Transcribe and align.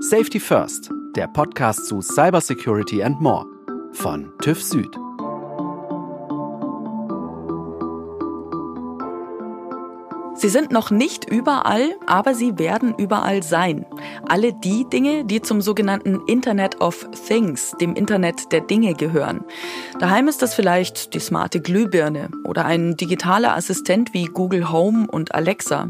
Safety 0.00 0.38
First, 0.38 0.90
der 1.16 1.26
Podcast 1.26 1.86
zu 1.86 2.00
Cybersecurity 2.00 3.02
and 3.02 3.20
More 3.20 3.44
von 3.94 4.32
TÜV 4.40 4.62
Süd. 4.62 5.07
Sie 10.38 10.48
sind 10.48 10.70
noch 10.70 10.90
nicht 10.92 11.28
überall, 11.28 11.96
aber 12.06 12.32
sie 12.32 12.60
werden 12.60 12.94
überall 12.96 13.42
sein. 13.42 13.84
Alle 14.28 14.52
die 14.52 14.88
Dinge, 14.88 15.24
die 15.24 15.42
zum 15.42 15.60
sogenannten 15.60 16.20
Internet 16.28 16.80
of 16.80 17.08
Things, 17.26 17.74
dem 17.80 17.96
Internet 17.96 18.52
der 18.52 18.60
Dinge 18.60 18.94
gehören. 18.94 19.40
Daheim 19.98 20.28
ist 20.28 20.40
das 20.40 20.54
vielleicht 20.54 21.14
die 21.14 21.18
smarte 21.18 21.60
Glühbirne 21.60 22.28
oder 22.44 22.66
ein 22.66 22.96
digitaler 22.96 23.56
Assistent 23.56 24.14
wie 24.14 24.26
Google 24.26 24.70
Home 24.70 25.08
und 25.10 25.34
Alexa. 25.34 25.88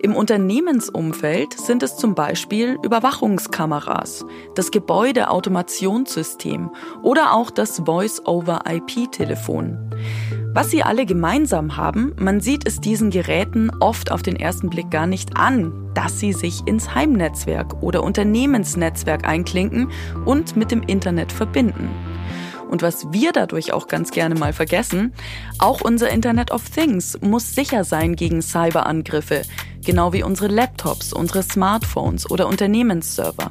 Im 0.00 0.16
Unternehmensumfeld 0.16 1.60
sind 1.60 1.82
es 1.82 1.98
zum 1.98 2.14
Beispiel 2.14 2.78
Überwachungskameras, 2.82 4.24
das 4.54 4.70
Gebäudeautomationssystem 4.70 6.70
oder 7.02 7.34
auch 7.34 7.50
das 7.50 7.82
Voice-over-IP-Telefon. 7.84 9.91
Was 10.54 10.70
sie 10.70 10.82
alle 10.82 11.06
gemeinsam 11.06 11.78
haben, 11.78 12.12
man 12.18 12.42
sieht 12.42 12.68
es 12.68 12.78
diesen 12.78 13.08
Geräten 13.08 13.70
oft 13.80 14.12
auf 14.12 14.20
den 14.20 14.36
ersten 14.36 14.68
Blick 14.68 14.90
gar 14.90 15.06
nicht 15.06 15.38
an, 15.38 15.72
dass 15.94 16.20
sie 16.20 16.34
sich 16.34 16.66
ins 16.66 16.94
Heimnetzwerk 16.94 17.82
oder 17.82 18.02
Unternehmensnetzwerk 18.02 19.26
einklinken 19.26 19.90
und 20.26 20.54
mit 20.54 20.70
dem 20.70 20.82
Internet 20.82 21.32
verbinden. 21.32 21.88
Und 22.72 22.80
was 22.80 23.12
wir 23.12 23.32
dadurch 23.32 23.74
auch 23.74 23.86
ganz 23.86 24.12
gerne 24.12 24.34
mal 24.34 24.54
vergessen, 24.54 25.12
auch 25.58 25.82
unser 25.82 26.08
Internet 26.08 26.52
of 26.52 26.70
Things 26.70 27.18
muss 27.20 27.54
sicher 27.54 27.84
sein 27.84 28.16
gegen 28.16 28.40
Cyberangriffe, 28.40 29.42
genau 29.84 30.14
wie 30.14 30.22
unsere 30.22 30.48
Laptops, 30.48 31.12
unsere 31.12 31.42
Smartphones 31.42 32.30
oder 32.30 32.48
Unternehmensserver. 32.48 33.50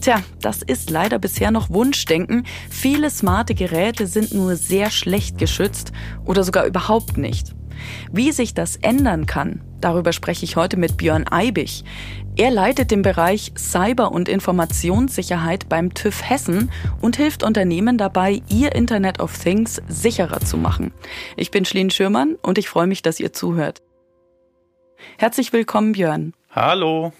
Tja, 0.00 0.22
das 0.40 0.62
ist 0.62 0.90
leider 0.90 1.18
bisher 1.18 1.50
noch 1.50 1.70
Wunschdenken. 1.70 2.46
Viele 2.70 3.10
smarte 3.10 3.56
Geräte 3.56 4.06
sind 4.06 4.32
nur 4.32 4.54
sehr 4.54 4.92
schlecht 4.92 5.38
geschützt 5.38 5.90
oder 6.24 6.44
sogar 6.44 6.66
überhaupt 6.66 7.18
nicht. 7.18 7.56
Wie 8.12 8.30
sich 8.30 8.54
das 8.54 8.76
ändern 8.76 9.26
kann, 9.26 9.60
darüber 9.80 10.12
spreche 10.12 10.44
ich 10.44 10.54
heute 10.54 10.76
mit 10.76 10.96
Björn 10.96 11.26
Eibig. 11.28 11.82
Er 12.38 12.50
leitet 12.50 12.90
den 12.90 13.00
Bereich 13.00 13.52
Cyber- 13.56 14.12
und 14.12 14.28
Informationssicherheit 14.28 15.70
beim 15.70 15.94
TÜV 15.94 16.22
Hessen 16.22 16.70
und 17.00 17.16
hilft 17.16 17.42
Unternehmen 17.42 17.96
dabei, 17.96 18.42
ihr 18.50 18.74
Internet 18.74 19.20
of 19.20 19.38
Things 19.38 19.80
sicherer 19.88 20.40
zu 20.40 20.58
machen. 20.58 20.92
Ich 21.38 21.50
bin 21.50 21.64
Schlien 21.64 21.88
Schürmann 21.88 22.36
und 22.42 22.58
ich 22.58 22.68
freue 22.68 22.86
mich, 22.86 23.00
dass 23.00 23.20
ihr 23.20 23.32
zuhört. 23.32 23.80
Herzlich 25.16 25.54
willkommen, 25.54 25.92
Björn. 25.92 26.34
Hallo. 26.50 27.14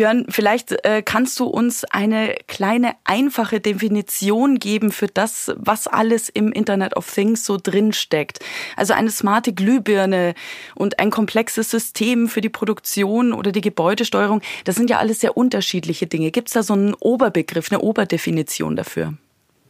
Björn, 0.00 0.24
vielleicht 0.30 0.82
äh, 0.86 1.02
kannst 1.02 1.38
du 1.40 1.44
uns 1.44 1.84
eine 1.84 2.34
kleine, 2.46 2.92
einfache 3.04 3.60
Definition 3.60 4.58
geben 4.58 4.92
für 4.92 5.08
das, 5.08 5.52
was 5.56 5.88
alles 5.88 6.30
im 6.30 6.52
Internet 6.52 6.96
of 6.96 7.12
Things 7.12 7.44
so 7.44 7.58
drinsteckt. 7.62 8.38
Also 8.76 8.94
eine 8.94 9.10
smarte 9.10 9.52
Glühbirne 9.52 10.32
und 10.74 10.98
ein 11.00 11.10
komplexes 11.10 11.70
System 11.70 12.28
für 12.28 12.40
die 12.40 12.48
Produktion 12.48 13.34
oder 13.34 13.52
die 13.52 13.60
Gebäudesteuerung. 13.60 14.40
Das 14.64 14.76
sind 14.76 14.88
ja 14.88 15.00
alles 15.00 15.20
sehr 15.20 15.36
unterschiedliche 15.36 16.06
Dinge. 16.06 16.30
Gibt 16.30 16.48
es 16.48 16.54
da 16.54 16.62
so 16.62 16.72
einen 16.72 16.94
Oberbegriff, 16.94 17.70
eine 17.70 17.82
Oberdefinition 17.82 18.76
dafür? 18.76 19.12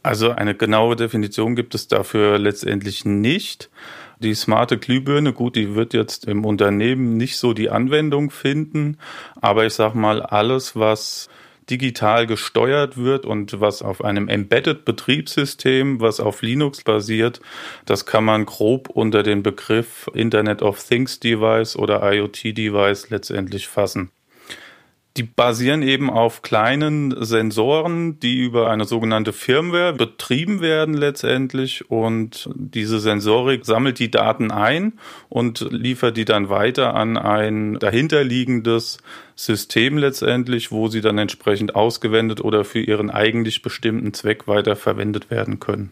Also 0.01 0.31
eine 0.31 0.55
genaue 0.55 0.95
Definition 0.95 1.57
gibt 1.57 1.75
es 1.75 1.89
dafür 1.89 2.39
letztendlich 2.39 3.03
nicht. 3.03 3.69
Die 4.21 4.35
smarte 4.35 4.77
Glühbirne, 4.77 5.33
gut, 5.33 5.55
die 5.55 5.73
wird 5.73 5.95
jetzt 5.95 6.25
im 6.25 6.45
Unternehmen 6.45 7.17
nicht 7.17 7.37
so 7.37 7.53
die 7.53 7.71
Anwendung 7.71 8.29
finden, 8.29 8.97
aber 9.41 9.65
ich 9.65 9.73
sag 9.73 9.95
mal, 9.95 10.21
alles, 10.21 10.75
was 10.75 11.27
digital 11.71 12.27
gesteuert 12.27 12.97
wird 12.97 13.25
und 13.25 13.59
was 13.59 13.81
auf 13.81 14.03
einem 14.03 14.27
Embedded 14.27 14.85
Betriebssystem, 14.85 16.01
was 16.01 16.19
auf 16.19 16.43
Linux 16.43 16.83
basiert, 16.83 17.41
das 17.85 18.05
kann 18.05 18.23
man 18.23 18.45
grob 18.45 18.89
unter 18.89 19.23
den 19.23 19.41
Begriff 19.41 20.07
Internet 20.13 20.61
of 20.61 20.83
Things 20.83 21.19
Device 21.19 21.75
oder 21.75 22.01
IoT 22.13 22.55
Device 22.55 23.09
letztendlich 23.09 23.67
fassen. 23.67 24.11
Die 25.17 25.23
basieren 25.23 25.81
eben 25.81 26.09
auf 26.09 26.41
kleinen 26.41 27.13
Sensoren, 27.23 28.19
die 28.21 28.39
über 28.39 28.69
eine 28.69 28.85
sogenannte 28.85 29.33
Firmware 29.33 29.91
betrieben 29.91 30.61
werden 30.61 30.93
letztendlich 30.93 31.91
und 31.91 32.49
diese 32.55 33.01
Sensorik 33.01 33.65
sammelt 33.65 33.99
die 33.99 34.09
Daten 34.09 34.51
ein 34.51 34.93
und 35.27 35.67
liefert 35.69 36.15
die 36.15 36.23
dann 36.23 36.47
weiter 36.47 36.95
an 36.95 37.17
ein 37.17 37.77
dahinterliegendes 37.79 38.99
System 39.35 39.97
letztendlich, 39.97 40.71
wo 40.71 40.87
sie 40.87 41.01
dann 41.01 41.17
entsprechend 41.17 41.75
ausgewendet 41.75 42.39
oder 42.39 42.63
für 42.63 42.79
ihren 42.79 43.09
eigentlich 43.09 43.61
bestimmten 43.61 44.13
Zweck 44.13 44.47
weiter 44.47 44.77
verwendet 44.77 45.29
werden 45.29 45.59
können. 45.59 45.91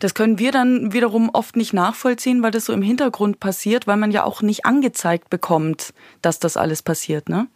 Das 0.00 0.12
können 0.12 0.38
wir 0.38 0.52
dann 0.52 0.92
wiederum 0.92 1.30
oft 1.32 1.56
nicht 1.56 1.72
nachvollziehen, 1.72 2.42
weil 2.42 2.50
das 2.50 2.66
so 2.66 2.74
im 2.74 2.82
Hintergrund 2.82 3.40
passiert, 3.40 3.86
weil 3.86 3.96
man 3.96 4.10
ja 4.10 4.24
auch 4.24 4.42
nicht 4.42 4.66
angezeigt 4.66 5.30
bekommt, 5.30 5.94
dass 6.20 6.38
das 6.38 6.58
alles 6.58 6.82
passiert, 6.82 7.28
ne? 7.30 7.46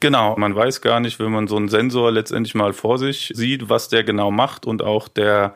Genau, 0.00 0.34
man 0.38 0.54
weiß 0.54 0.80
gar 0.80 0.98
nicht, 0.98 1.18
wenn 1.18 1.30
man 1.30 1.46
so 1.46 1.56
einen 1.56 1.68
Sensor 1.68 2.10
letztendlich 2.10 2.54
mal 2.54 2.72
vor 2.72 2.98
sich 2.98 3.32
sieht, 3.34 3.68
was 3.68 3.90
der 3.90 4.02
genau 4.02 4.30
macht 4.30 4.64
und 4.64 4.82
auch 4.82 5.08
der 5.08 5.54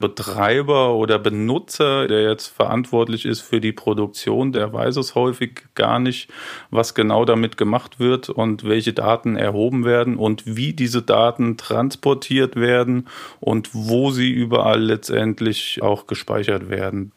Betreiber 0.00 0.94
oder 0.94 1.20
Benutzer, 1.20 2.08
der 2.08 2.28
jetzt 2.28 2.48
verantwortlich 2.48 3.24
ist 3.24 3.40
für 3.40 3.60
die 3.60 3.72
Produktion, 3.72 4.52
der 4.52 4.72
weiß 4.72 4.96
es 4.96 5.14
häufig 5.14 5.62
gar 5.76 6.00
nicht, 6.00 6.28
was 6.70 6.94
genau 6.94 7.24
damit 7.24 7.56
gemacht 7.56 8.00
wird 8.00 8.28
und 8.28 8.64
welche 8.64 8.92
Daten 8.92 9.36
erhoben 9.36 9.84
werden 9.84 10.16
und 10.16 10.42
wie 10.44 10.72
diese 10.72 11.00
Daten 11.00 11.56
transportiert 11.56 12.56
werden 12.56 13.06
und 13.38 13.70
wo 13.72 14.10
sie 14.10 14.30
überall 14.30 14.82
letztendlich 14.82 15.80
auch 15.82 16.08
gespeichert 16.08 16.68
werden. 16.68 17.12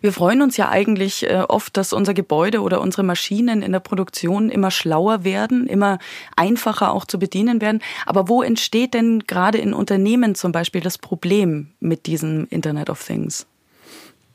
Wir 0.00 0.12
freuen 0.12 0.42
uns 0.42 0.56
ja 0.56 0.68
eigentlich 0.68 1.28
äh, 1.28 1.44
oft, 1.48 1.76
dass 1.76 1.92
unser 1.92 2.14
Gebäude 2.14 2.60
oder 2.60 2.80
unsere 2.80 3.02
Maschinen 3.02 3.62
in 3.62 3.72
der 3.72 3.80
Produktion 3.80 4.50
immer 4.50 4.70
schlauer 4.70 5.24
werden, 5.24 5.66
immer 5.66 5.98
einfacher 6.36 6.92
auch 6.92 7.04
zu 7.04 7.18
bedienen 7.18 7.60
werden. 7.60 7.80
Aber 8.06 8.28
wo 8.28 8.42
entsteht 8.42 8.94
denn 8.94 9.24
gerade 9.26 9.58
in 9.58 9.72
Unternehmen 9.72 10.34
zum 10.34 10.52
Beispiel 10.52 10.80
das 10.80 10.98
Problem 10.98 11.68
mit 11.80 12.06
diesem 12.06 12.46
Internet 12.50 12.90
of 12.90 13.04
Things? 13.04 13.46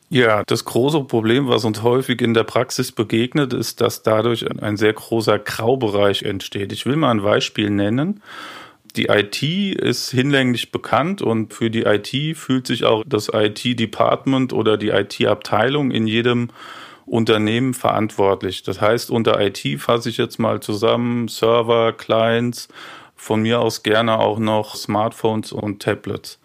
Ja, 0.10 0.44
das 0.46 0.64
große 0.66 1.06
Problem, 1.06 1.48
was 1.48 1.66
uns 1.66 1.82
häufig 1.82 2.22
in 2.22 2.36
der 2.36 2.44
Praxis 2.44 2.92
begegnet, 2.92 3.52
ist, 3.52 3.82
dass 3.82 4.04
dadurch 4.04 4.46
ein 4.62 4.78
sehr 4.78 4.94
großer 4.94 5.40
Graubereich 5.40 6.22
entsteht. 6.22 6.72
Ich 6.72 6.86
will 6.86 6.98
mal 6.98 7.10
ein 7.10 7.24
Beispiel 7.24 7.72
nennen. 7.72 8.22
Die 8.96 9.06
IT 9.08 9.42
ist 9.42 10.12
hinlänglich 10.12 10.72
bekannt 10.72 11.22
und 11.24 11.54
für 11.54 11.72
die 11.72 11.82
IT 11.82 12.38
fühlt 12.38 12.68
sich 12.68 12.84
auch 12.86 13.04
das 13.08 13.30
IT-Department 13.34 14.54
oder 14.54 14.78
die 14.78 14.90
IT-Abteilung 14.90 15.90
in 15.90 16.06
jedem 16.06 16.50
Unternehmen 17.06 17.74
verantwortlich. 17.74 18.62
Das 18.62 18.82
heißt, 18.82 19.10
unter 19.10 19.42
IT 19.42 19.82
fasse 19.82 20.10
ich 20.10 20.18
jetzt 20.18 20.38
mal 20.38 20.60
zusammen 20.60 21.28
Server, 21.28 21.92
Clients, 21.94 22.68
von 23.16 23.42
mir 23.42 23.62
aus 23.62 23.84
gerne 23.84 24.20
auch 24.20 24.38
noch 24.38 24.76
Smartphones 24.76 25.52
und 25.52 25.82
Tablets. 25.82 26.40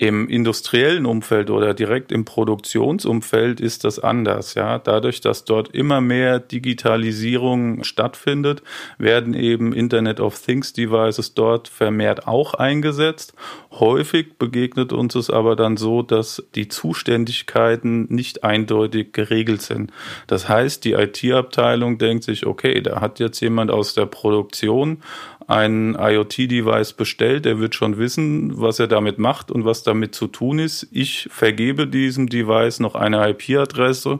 Im 0.00 0.28
industriellen 0.28 1.06
Umfeld 1.06 1.50
oder 1.50 1.74
direkt 1.74 2.12
im 2.12 2.24
Produktionsumfeld 2.24 3.60
ist 3.60 3.82
das 3.82 3.98
anders, 3.98 4.54
ja. 4.54 4.78
Dadurch, 4.78 5.20
dass 5.20 5.44
dort 5.44 5.74
immer 5.74 6.00
mehr 6.00 6.38
Digitalisierung 6.38 7.82
stattfindet, 7.82 8.62
werden 8.98 9.34
eben 9.34 9.72
Internet 9.72 10.20
of 10.20 10.40
Things 10.40 10.72
Devices 10.72 11.34
dort 11.34 11.66
vermehrt 11.66 12.28
auch 12.28 12.54
eingesetzt. 12.54 13.34
Häufig 13.72 14.38
begegnet 14.38 14.92
uns 14.92 15.16
es 15.16 15.30
aber 15.30 15.56
dann 15.56 15.76
so, 15.76 16.02
dass 16.02 16.44
die 16.54 16.68
Zuständigkeiten 16.68 18.06
nicht 18.08 18.44
eindeutig 18.44 19.12
geregelt 19.12 19.62
sind. 19.62 19.90
Das 20.28 20.48
heißt, 20.48 20.84
die 20.84 20.92
IT-Abteilung 20.92 21.98
denkt 21.98 22.22
sich, 22.22 22.46
okay, 22.46 22.80
da 22.82 23.00
hat 23.00 23.18
jetzt 23.18 23.40
jemand 23.40 23.72
aus 23.72 23.94
der 23.94 24.06
Produktion 24.06 25.02
ein 25.48 25.96
IoT-Device 25.98 26.92
bestellt, 26.92 27.46
der 27.46 27.58
wird 27.58 27.74
schon 27.74 27.96
wissen, 27.96 28.60
was 28.60 28.78
er 28.78 28.86
damit 28.86 29.18
macht 29.18 29.50
und 29.50 29.64
was 29.64 29.82
damit 29.82 30.14
zu 30.14 30.26
tun 30.26 30.58
ist. 30.58 30.86
Ich 30.92 31.26
vergebe 31.32 31.86
diesem 31.86 32.28
Device 32.28 32.80
noch 32.80 32.94
eine 32.94 33.30
IP-Adresse 33.30 34.18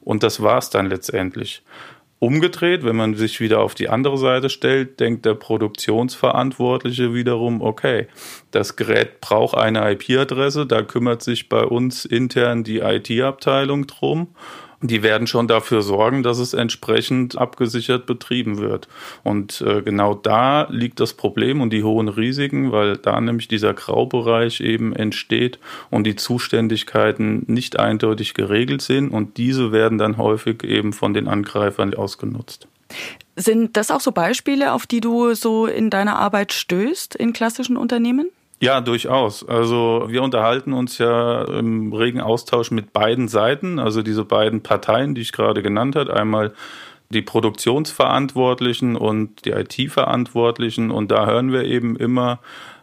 und 0.00 0.22
das 0.22 0.40
war's 0.40 0.70
dann 0.70 0.88
letztendlich. 0.88 1.62
Umgedreht, 2.20 2.84
wenn 2.84 2.96
man 2.96 3.14
sich 3.14 3.40
wieder 3.40 3.60
auf 3.60 3.74
die 3.74 3.88
andere 3.88 4.18
Seite 4.18 4.50
stellt, 4.50 5.00
denkt 5.00 5.26
der 5.26 5.34
Produktionsverantwortliche 5.34 7.12
wiederum, 7.12 7.60
okay, 7.60 8.06
das 8.52 8.76
Gerät 8.76 9.20
braucht 9.20 9.56
eine 9.56 9.90
IP-Adresse, 9.92 10.64
da 10.64 10.82
kümmert 10.82 11.22
sich 11.22 11.48
bei 11.48 11.64
uns 11.64 12.04
intern 12.04 12.62
die 12.62 12.78
IT-Abteilung 12.78 13.88
drum 13.88 14.28
die 14.80 15.02
werden 15.02 15.26
schon 15.26 15.48
dafür 15.48 15.82
sorgen, 15.82 16.22
dass 16.22 16.38
es 16.38 16.54
entsprechend 16.54 17.36
abgesichert 17.36 18.06
betrieben 18.06 18.58
wird. 18.58 18.88
Und 19.24 19.60
äh, 19.60 19.82
genau 19.82 20.14
da 20.14 20.68
liegt 20.70 21.00
das 21.00 21.14
Problem 21.14 21.60
und 21.60 21.70
die 21.70 21.82
hohen 21.82 22.08
Risiken, 22.08 22.70
weil 22.70 22.96
da 22.96 23.20
nämlich 23.20 23.48
dieser 23.48 23.74
Graubereich 23.74 24.60
eben 24.60 24.94
entsteht 24.94 25.58
und 25.90 26.04
die 26.04 26.16
Zuständigkeiten 26.16 27.44
nicht 27.46 27.78
eindeutig 27.78 28.34
geregelt 28.34 28.82
sind 28.82 29.10
und 29.10 29.36
diese 29.36 29.72
werden 29.72 29.98
dann 29.98 30.16
häufig 30.16 30.62
eben 30.62 30.92
von 30.92 31.12
den 31.12 31.26
Angreifern 31.26 31.94
ausgenutzt. 31.94 32.68
Sind 33.36 33.76
das 33.76 33.90
auch 33.90 34.00
so 34.00 34.12
Beispiele, 34.12 34.72
auf 34.72 34.86
die 34.86 35.00
du 35.00 35.34
so 35.34 35.66
in 35.66 35.90
deiner 35.90 36.18
Arbeit 36.18 36.52
stößt 36.52 37.14
in 37.14 37.32
klassischen 37.32 37.76
Unternehmen? 37.76 38.30
Ja, 38.60 38.80
durchaus. 38.80 39.48
Also 39.48 40.06
wir 40.08 40.22
unterhalten 40.22 40.72
uns 40.72 40.98
ja 40.98 41.44
im 41.44 41.92
regen 41.92 42.20
Austausch 42.20 42.72
mit 42.72 42.92
beiden 42.92 43.28
Seiten, 43.28 43.78
also 43.78 44.02
diese 44.02 44.24
beiden 44.24 44.62
Parteien, 44.62 45.14
die 45.14 45.20
ich 45.20 45.32
gerade 45.32 45.62
genannt 45.62 45.94
habe. 45.94 46.12
Einmal 46.12 46.52
die 47.10 47.22
Produktionsverantwortlichen 47.22 48.96
und 48.96 49.44
die 49.44 49.50
IT-Verantwortlichen. 49.50 50.90
Und 50.90 51.10
da 51.10 51.26
hören 51.26 51.52
wir 51.52 51.64
eben 51.64 51.96
immer, 51.96 52.40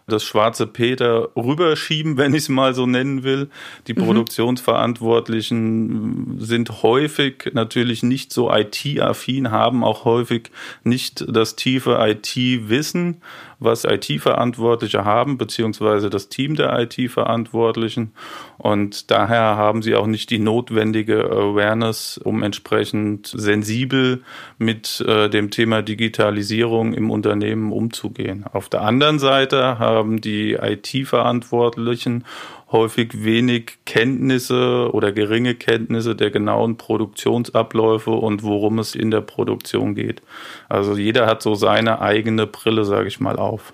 das 0.07 0.23
schwarze 0.23 0.67
Peter 0.67 1.29
rüberschieben, 1.35 2.17
wenn 2.17 2.33
ich 2.33 2.43
es 2.43 2.49
mal 2.49 2.73
so 2.73 2.85
nennen 2.85 3.23
will. 3.23 3.49
Die 3.87 3.93
mhm. 3.93 4.05
Produktionsverantwortlichen 4.05 6.37
sind 6.39 6.83
häufig 6.83 7.51
natürlich 7.53 8.03
nicht 8.03 8.31
so 8.31 8.53
IT-affin, 8.53 9.51
haben 9.51 9.83
auch 9.83 10.05
häufig 10.05 10.51
nicht 10.83 11.25
das 11.27 11.55
tiefe 11.55 11.97
IT-Wissen 11.99 13.21
was 13.59 13.85
IT-Verantwortliche 13.85 15.05
haben, 15.05 15.37
beziehungsweise 15.37 16.09
das 16.09 16.29
Team 16.29 16.55
der 16.55 16.77
IT-Verantwortlichen. 16.79 18.11
Und 18.57 19.11
daher 19.11 19.57
haben 19.57 19.81
sie 19.81 19.95
auch 19.95 20.07
nicht 20.07 20.29
die 20.29 20.39
notwendige 20.39 21.25
Awareness, 21.25 22.17
um 22.17 22.43
entsprechend 22.43 23.27
sensibel 23.27 24.23
mit 24.57 25.01
äh, 25.07 25.29
dem 25.29 25.51
Thema 25.51 25.81
Digitalisierung 25.81 26.93
im 26.93 27.11
Unternehmen 27.11 27.71
umzugehen. 27.71 28.45
Auf 28.51 28.69
der 28.69 28.81
anderen 28.81 29.19
Seite 29.19 29.79
haben 29.79 30.21
die 30.21 30.53
IT-Verantwortlichen 30.53 32.23
häufig 32.71 33.23
wenig 33.23 33.77
Kenntnisse 33.85 34.89
oder 34.91 35.11
geringe 35.11 35.55
Kenntnisse 35.55 36.15
der 36.15 36.31
genauen 36.31 36.77
Produktionsabläufe 36.77 38.11
und 38.11 38.43
worum 38.43 38.79
es 38.79 38.95
in 38.95 39.11
der 39.11 39.21
Produktion 39.21 39.95
geht. 39.95 40.21
Also 40.67 40.97
jeder 40.97 41.27
hat 41.27 41.41
so 41.41 41.55
seine 41.55 42.01
eigene 42.01 42.47
Brille, 42.47 42.85
sage 42.85 43.07
ich 43.07 43.19
mal, 43.19 43.37
auf. 43.37 43.73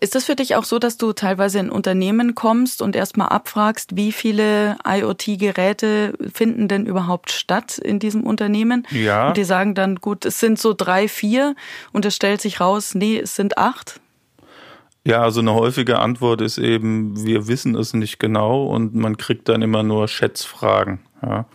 Ist 0.00 0.14
das 0.14 0.24
für 0.24 0.36
dich 0.36 0.56
auch 0.56 0.64
so, 0.64 0.78
dass 0.78 0.96
du 0.96 1.12
teilweise 1.12 1.58
in 1.58 1.70
Unternehmen 1.70 2.34
kommst 2.34 2.82
und 2.82 2.96
erstmal 2.96 3.28
abfragst, 3.28 3.96
wie 3.96 4.12
viele 4.12 4.76
IoT-Geräte 4.86 6.14
finden 6.32 6.68
denn 6.68 6.86
überhaupt 6.86 7.30
statt 7.30 7.78
in 7.78 7.98
diesem 7.98 8.24
Unternehmen? 8.24 8.86
Ja. 8.90 9.28
Und 9.28 9.36
die 9.36 9.44
sagen 9.44 9.74
dann, 9.74 9.96
gut, 9.96 10.24
es 10.24 10.40
sind 10.40 10.58
so 10.58 10.74
drei, 10.76 11.08
vier 11.08 11.54
und 11.92 12.04
es 12.04 12.16
stellt 12.16 12.40
sich 12.40 12.60
raus, 12.60 12.94
nee, 12.94 13.18
es 13.18 13.36
sind 13.36 13.58
acht. 13.58 14.00
Ja, 15.04 15.22
also 15.22 15.40
eine 15.40 15.54
häufige 15.54 15.98
Antwort 15.98 16.42
ist 16.42 16.58
eben, 16.58 17.24
wir 17.24 17.48
wissen 17.48 17.74
es 17.74 17.94
nicht 17.94 18.18
genau 18.18 18.66
und 18.66 18.94
man 18.94 19.16
kriegt 19.16 19.48
dann 19.48 19.62
immer 19.62 19.82
nur 19.82 20.08
Schätzfragen. 20.08 21.00
Ja. 21.22 21.46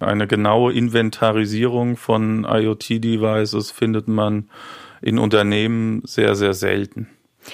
Eine 0.00 0.26
genaue 0.26 0.72
Inventarisierung 0.72 1.96
von 1.96 2.44
IoT-Devices 2.44 3.70
findet 3.70 4.08
man 4.08 4.48
in 5.02 5.18
Unternehmen 5.18 6.02
sehr, 6.04 6.34
sehr 6.34 6.54
selten. 6.54 7.08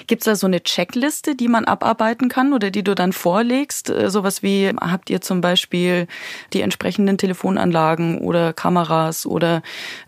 Gibt 0.07 0.21
es 0.21 0.25
da 0.25 0.35
so 0.35 0.47
eine 0.47 0.61
Checkliste, 0.61 1.35
die 1.35 1.47
man 1.47 1.65
abarbeiten 1.65 2.27
kann 2.27 2.53
oder 2.53 2.69
die 2.69 2.83
du 2.83 2.95
dann 2.95 3.13
vorlegst? 3.13 3.89
Äh, 3.89 4.09
sowas 4.09 4.43
wie, 4.43 4.69
habt 4.69 5.09
ihr 5.09 5.21
zum 5.21 5.41
Beispiel 5.41 6.07
die 6.53 6.61
entsprechenden 6.61 7.17
Telefonanlagen 7.17 8.19
oder 8.19 8.53
Kameras 8.53 9.25
oder 9.25 9.61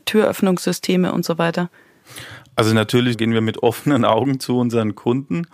Türöffnungssysteme 0.05 1.11
und 1.11 1.25
so 1.25 1.37
weiter? 1.37 1.69
Also 2.57 2.73
natürlich 2.73 3.17
gehen 3.17 3.33
wir 3.33 3.41
mit 3.41 3.61
offenen 3.61 4.03
Augen 4.03 4.39
zu 4.39 4.57
unseren 4.57 4.95
Kunden 4.95 5.45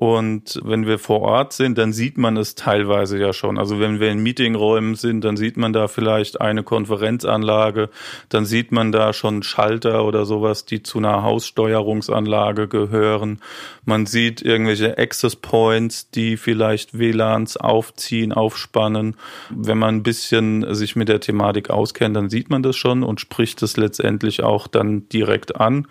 und 0.00 0.58
wenn 0.64 0.86
wir 0.86 0.98
vor 0.98 1.20
Ort 1.20 1.52
sind, 1.52 1.76
dann 1.76 1.92
sieht 1.92 2.16
man 2.16 2.38
es 2.38 2.54
teilweise 2.54 3.18
ja 3.18 3.34
schon. 3.34 3.58
Also 3.58 3.80
wenn 3.80 4.00
wir 4.00 4.10
in 4.10 4.22
Meetingräumen 4.22 4.94
sind, 4.94 5.22
dann 5.26 5.36
sieht 5.36 5.58
man 5.58 5.74
da 5.74 5.88
vielleicht 5.88 6.40
eine 6.40 6.62
Konferenzanlage, 6.62 7.90
dann 8.30 8.46
sieht 8.46 8.72
man 8.72 8.92
da 8.92 9.12
schon 9.12 9.42
Schalter 9.42 10.06
oder 10.06 10.24
sowas, 10.24 10.64
die 10.64 10.82
zu 10.82 10.96
einer 10.96 11.22
Haussteuerungsanlage 11.22 12.66
gehören. 12.66 13.40
Man 13.84 14.06
sieht 14.06 14.40
irgendwelche 14.40 14.96
Access 14.96 15.36
Points, 15.36 16.10
die 16.10 16.38
vielleicht 16.38 16.98
WLANs 16.98 17.58
aufziehen, 17.58 18.32
aufspannen. 18.32 19.16
Wenn 19.50 19.76
man 19.76 19.96
ein 19.96 20.02
bisschen 20.02 20.74
sich 20.74 20.96
mit 20.96 21.10
der 21.10 21.20
Thematik 21.20 21.68
auskennt, 21.68 22.16
dann 22.16 22.30
sieht 22.30 22.48
man 22.48 22.62
das 22.62 22.76
schon 22.76 23.02
und 23.02 23.20
spricht 23.20 23.62
es 23.62 23.76
letztendlich 23.76 24.42
auch 24.42 24.66
dann 24.66 25.10
direkt 25.10 25.56
an. 25.56 25.88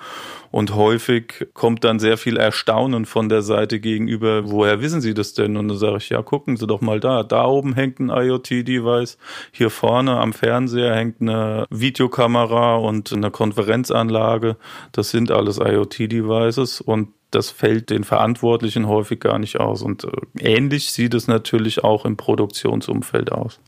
Und 0.51 0.73
häufig 0.73 1.47
kommt 1.53 1.83
dann 1.83 1.99
sehr 1.99 2.17
viel 2.17 2.37
Erstaunen 2.37 3.05
von 3.05 3.29
der 3.29 3.43
Seite 3.43 3.79
gegenüber, 3.99 4.49
woher 4.49 4.81
wissen 4.81 5.01
Sie 5.01 5.13
das 5.13 5.33
denn? 5.33 5.57
Und 5.57 5.67
dann 5.67 5.77
sage 5.77 5.97
ich, 5.97 6.09
ja, 6.09 6.21
gucken 6.21 6.57
Sie 6.57 6.67
doch 6.67 6.81
mal 6.81 6.99
da. 6.99 7.23
Da 7.23 7.45
oben 7.45 7.73
hängt 7.73 7.99
ein 7.99 8.09
IoT-Device. 8.09 9.17
Hier 9.51 9.69
vorne 9.69 10.19
am 10.19 10.33
Fernseher 10.33 10.95
hängt 10.95 11.21
eine 11.21 11.65
Videokamera 11.69 12.77
und 12.77 13.11
eine 13.11 13.31
Konferenzanlage. 13.31 14.57
Das 14.91 15.11
sind 15.11 15.31
alles 15.31 15.57
IoT-Devices 15.57 16.81
und 16.81 17.09
das 17.31 17.51
fällt 17.51 17.89
den 17.89 18.03
Verantwortlichen 18.03 18.87
häufig 18.87 19.19
gar 19.19 19.37
nicht 19.37 19.59
aus. 19.59 19.81
Und 19.83 20.05
äh, 20.05 20.09
ähnlich 20.39 20.91
sieht 20.91 21.13
es 21.13 21.27
natürlich 21.27 21.83
auch 21.83 22.05
im 22.05 22.17
Produktionsumfeld 22.17 23.31
aus. 23.31 23.59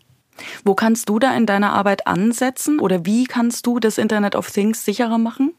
Wo 0.63 0.74
kannst 0.74 1.10
du 1.10 1.19
da 1.19 1.36
in 1.36 1.45
deiner 1.45 1.74
Arbeit 1.74 2.07
ansetzen 2.07 2.80
oder 2.80 3.06
wie 3.06 3.25
kannst 3.25 3.68
du 3.68 3.80
das 3.80 3.98
Internet 3.98 4.36
of 4.36 4.50
Things 4.50 4.84
sicherer 4.86 5.18
machen? 5.18 5.54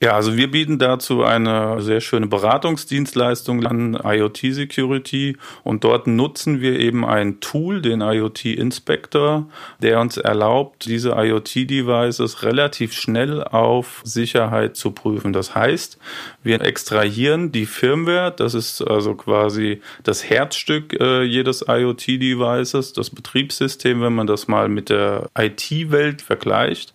Ja, 0.00 0.12
also 0.12 0.36
wir 0.36 0.48
bieten 0.48 0.78
dazu 0.78 1.24
eine 1.24 1.82
sehr 1.82 2.00
schöne 2.00 2.28
Beratungsdienstleistung 2.28 3.66
an 3.66 3.98
IoT 4.00 4.38
Security. 4.52 5.36
Und 5.64 5.82
dort 5.82 6.06
nutzen 6.06 6.60
wir 6.60 6.78
eben 6.78 7.04
ein 7.04 7.40
Tool, 7.40 7.82
den 7.82 8.00
IoT 8.00 8.44
Inspector, 8.44 9.48
der 9.82 9.98
uns 9.98 10.16
erlaubt, 10.16 10.86
diese 10.86 11.16
IoT 11.16 11.68
Devices 11.68 12.44
relativ 12.44 12.92
schnell 12.92 13.42
auf 13.42 14.00
Sicherheit 14.04 14.76
zu 14.76 14.92
prüfen. 14.92 15.32
Das 15.32 15.56
heißt, 15.56 15.98
wir 16.44 16.60
extrahieren 16.60 17.50
die 17.50 17.66
Firmware, 17.66 18.30
das 18.30 18.54
ist 18.54 18.80
also 18.80 19.16
quasi 19.16 19.80
das 20.04 20.30
Herzstück 20.30 20.92
äh, 21.00 21.24
jedes 21.24 21.64
IoT 21.66 22.06
Devices, 22.06 22.92
das 22.92 23.10
Betriebssystem, 23.10 24.00
wenn 24.00 24.14
man 24.14 24.28
das 24.28 24.46
mal 24.46 24.68
mit 24.68 24.90
der 24.90 25.28
IT-Welt 25.36 26.22
vergleicht 26.22 26.94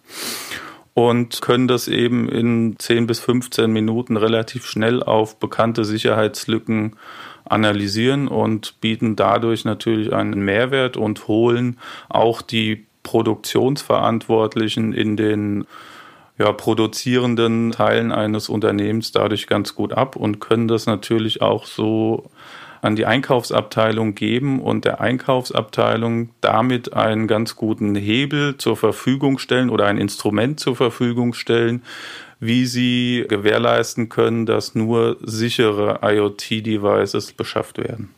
und 0.94 1.42
können 1.42 1.68
das 1.68 1.88
eben 1.88 2.30
in 2.30 2.76
10 2.78 3.08
bis 3.08 3.20
15 3.20 3.72
Minuten 3.72 4.18
relativ 4.18 4.66
schnell 4.66 5.02
auf 5.02 5.40
bekannte 5.40 5.86
Sicherheitslücken 5.86 6.96
analysieren 7.46 8.28
und 8.28 8.80
bieten 8.80 9.16
dadurch 9.16 9.66
natürlich 9.66 10.14
einen 10.14 10.46
Mehrwert 10.46 10.98
und 10.98 11.28
holen 11.28 11.80
auch 12.10 12.42
die 12.42 12.86
Produktionsverantwortlichen 13.04 14.94
in 14.94 15.18
den 15.18 15.66
ja, 16.38 16.52
produzierenden 16.52 17.72
Teilen 17.72 18.12
eines 18.12 18.50
Unternehmens 18.50 19.12
dadurch 19.12 19.48
ganz 19.48 19.76
gut 19.76 19.94
ab 19.94 20.16
und 20.16 20.40
können 20.40 20.68
das 20.68 20.86
natürlich 20.86 21.42
auch 21.42 21.66
so 21.66 22.30
an 22.84 22.96
die 22.96 23.06
Einkaufsabteilung 23.06 24.14
geben 24.14 24.62
und 24.62 24.84
der 24.84 25.00
Einkaufsabteilung 25.00 26.30
damit 26.42 26.94
einen 26.94 27.28
ganz 27.28 27.56
guten 27.56 27.96
Hebel 27.96 28.58
zur 28.58 28.76
Verfügung 28.76 29.38
stellen 29.38 29.70
oder 29.70 29.86
ein 29.86 29.98
Instrument 29.98 30.60
zur 30.60 30.76
Verfügung 30.76 31.34
stellen, 31.34 31.82
wie 32.42 32.66
sie 32.66 33.26
gewährleisten 33.30 34.10
können, 34.10 34.46
dass 34.46 34.76
nur 34.76 35.18
sichere 35.22 36.00
IoT-Devices 36.02 37.32
beschafft 37.32 37.78
werden. 37.78 38.10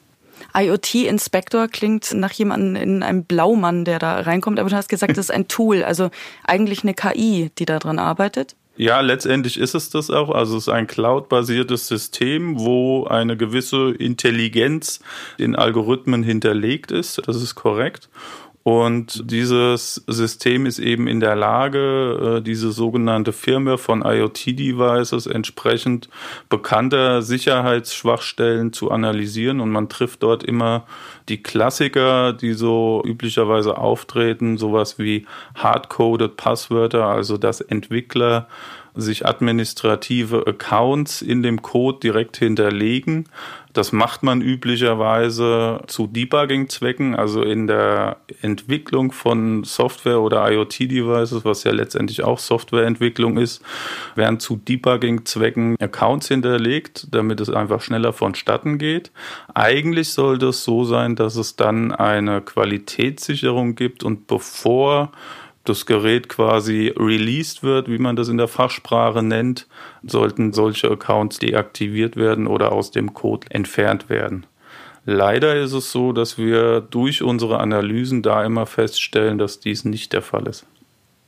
IoT-Inspektor 0.55 1.67
klingt 1.67 2.11
nach 2.13 2.31
jemandem 2.31 2.81
in 2.81 3.03
einem 3.03 3.23
Blaumann, 3.23 3.85
der 3.85 3.99
da 3.99 4.21
reinkommt, 4.21 4.59
aber 4.59 4.69
du 4.69 4.75
hast 4.75 4.89
gesagt, 4.89 5.11
das 5.11 5.25
ist 5.25 5.31
ein 5.31 5.47
Tool, 5.47 5.83
also 5.83 6.09
eigentlich 6.43 6.83
eine 6.83 6.95
KI, 6.95 7.51
die 7.59 7.65
da 7.65 7.77
dran 7.77 7.99
arbeitet. 7.99 8.55
Ja, 8.77 8.99
letztendlich 8.99 9.57
ist 9.57 9.73
es 9.73 9.89
das 9.89 10.09
auch. 10.09 10.29
Also 10.29 10.57
es 10.57 10.63
ist 10.63 10.69
ein 10.69 10.87
cloud-basiertes 10.87 11.87
System, 11.87 12.59
wo 12.59 13.05
eine 13.05 13.37
gewisse 13.37 13.91
Intelligenz 13.91 14.99
in 15.37 15.55
Algorithmen 15.55 16.23
hinterlegt 16.23 16.91
ist. 16.91 17.21
Das 17.25 17.37
ist 17.41 17.55
korrekt. 17.55 18.09
Und 18.67 19.29
dieses 19.29 20.03
System 20.07 20.65
ist 20.65 20.79
eben 20.79 21.07
in 21.07 21.19
der 21.19 21.35
Lage, 21.35 22.37
äh, 22.37 22.41
diese 22.41 22.71
sogenannte 22.71 23.31
Firmware 23.31 23.77
von 23.77 24.01
IoT-Devices 24.01 25.27
entsprechend 25.27 26.09
bekannter 26.49 27.21
Sicherheitsschwachstellen 27.21 28.73
zu 28.73 28.89
analysieren. 28.89 29.59
Und 29.59 29.69
man 29.69 29.87
trifft 29.87 30.23
dort 30.23 30.43
immer 30.43 30.87
die 31.29 31.43
Klassiker, 31.43 32.33
die 32.33 32.53
so 32.53 33.03
üblicherweise 33.05 33.77
auftreten, 33.77 34.57
sowas 34.57 34.97
wie 34.97 35.27
hardcoded 35.53 36.35
Passwörter, 36.35 37.05
also 37.05 37.37
dass 37.37 37.61
Entwickler 37.61 38.47
sich 38.95 39.25
administrative 39.25 40.45
Accounts 40.47 41.21
in 41.21 41.43
dem 41.43 41.61
Code 41.61 41.99
direkt 42.01 42.37
hinterlegen. 42.37 43.27
Das 43.75 43.91
macht 43.91 44.23
man 44.23 44.41
üblicherweise 44.41 45.81
zu 45.87 46.07
Debugging-Zwecken, 46.07 47.13
also 47.13 47.41
in 47.41 47.67
der 47.67 48.15
Entwicklung 48.41 49.11
von 49.11 49.65
Software 49.65 50.21
oder 50.21 50.49
IoT-Devices, 50.49 51.43
was 51.43 51.65
ja 51.65 51.73
letztendlich 51.73 52.23
auch 52.23 52.39
Softwareentwicklung 52.39 53.37
ist, 53.37 53.61
werden 54.15 54.39
zu 54.39 54.55
Debugging-Zwecken 54.55 55.75
Accounts 55.81 56.29
hinterlegt, 56.29 57.07
damit 57.11 57.41
es 57.41 57.49
einfach 57.49 57.81
schneller 57.81 58.13
vonstatten 58.13 58.77
geht. 58.77 59.11
Eigentlich 59.53 60.13
sollte 60.13 60.47
es 60.47 60.63
so 60.63 60.85
sein, 60.85 61.17
dass 61.17 61.35
es 61.35 61.57
dann 61.57 61.91
eine 61.91 62.39
Qualitätssicherung 62.39 63.75
gibt 63.75 64.05
und 64.05 64.25
bevor 64.27 65.11
das 65.65 65.85
Gerät 65.85 66.29
quasi 66.29 66.93
released 66.95 67.63
wird, 67.63 67.89
wie 67.89 67.97
man 67.97 68.15
das 68.15 68.29
in 68.29 68.37
der 68.37 68.47
Fachsprache 68.47 69.21
nennt, 69.21 69.67
sollten 70.03 70.53
solche 70.53 70.89
Accounts 70.89 71.39
deaktiviert 71.39 72.15
werden 72.15 72.47
oder 72.47 72.71
aus 72.71 72.91
dem 72.91 73.13
Code 73.13 73.47
entfernt 73.49 74.09
werden. 74.09 74.45
Leider 75.05 75.55
ist 75.55 75.73
es 75.73 75.91
so, 75.91 76.13
dass 76.13 76.37
wir 76.37 76.81
durch 76.81 77.21
unsere 77.21 77.59
Analysen 77.59 78.23
da 78.23 78.43
immer 78.43 78.65
feststellen, 78.65 79.37
dass 79.37 79.59
dies 79.59 79.85
nicht 79.85 80.13
der 80.13 80.23
Fall 80.23 80.47
ist. 80.47 80.65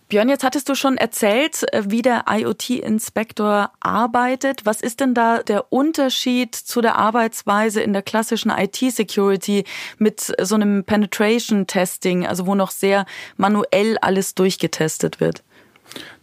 Björn, 0.10 0.30
jetzt 0.30 0.46
hattest 0.46 0.70
du 0.70 0.76
schon 0.76 0.96
erzählt, 0.96 1.66
äh, 1.74 1.84
wie 1.88 2.02
der 2.02 2.26
IoT-Inspektor 2.30 3.72
arbeitet. 3.82 4.66
Was 4.66 4.80
ist 4.80 5.02
denn 5.02 5.14
da 5.14 5.44
der 5.44 5.74
Unterschied 5.74 6.56
zu 6.56 6.80
der 6.80 6.96
Arbeitsweise 6.96 7.82
in 7.82 7.92
der 7.92 8.04
klassischen 8.04 8.50
IT-Security 8.50 9.66
mit 9.98 10.34
so 10.42 10.56
einem 10.56 10.86
Penetration-Testing, 10.86 12.26
also 12.26 12.48
wo 12.48 12.56
noch 12.56 12.72
sehr 12.72 13.06
manuell 13.36 13.98
alles 14.00 14.34
durchgetestet 14.34 15.20
wird? 15.20 15.44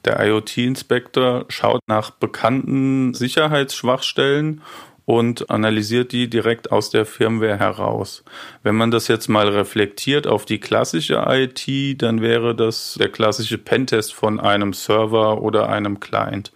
Der 0.07 0.19
IoT-Inspektor 0.25 1.45
schaut 1.49 1.81
nach 1.87 2.11
bekannten 2.11 3.13
Sicherheitsschwachstellen 3.13 4.63
und 5.07 5.51
analysiert 5.51 6.13
die 6.13 6.29
direkt 6.29 6.73
aus 6.73 6.91
der 6.91 7.05
Firmware 7.05 7.59
heraus. 7.59 8.25
Wenn 8.63 8.75
man 8.75 8.91
das 8.91 9.09
jetzt 9.09 9.29
mal 9.29 9.49
reflektiert 9.49 10.27
auf 10.27 10.45
die 10.47 10.59
klassische 10.59 11.25
IT, 11.29 12.03
dann 12.03 12.23
wäre 12.23 12.55
das 12.55 12.97
der 12.99 13.11
klassische 13.11 13.59
Pentest 13.59 14.15
von 14.15 14.41
einem 14.41 14.73
Server 14.73 15.43
oder 15.43 15.69
einem 15.69 16.01
Client. 16.01 16.53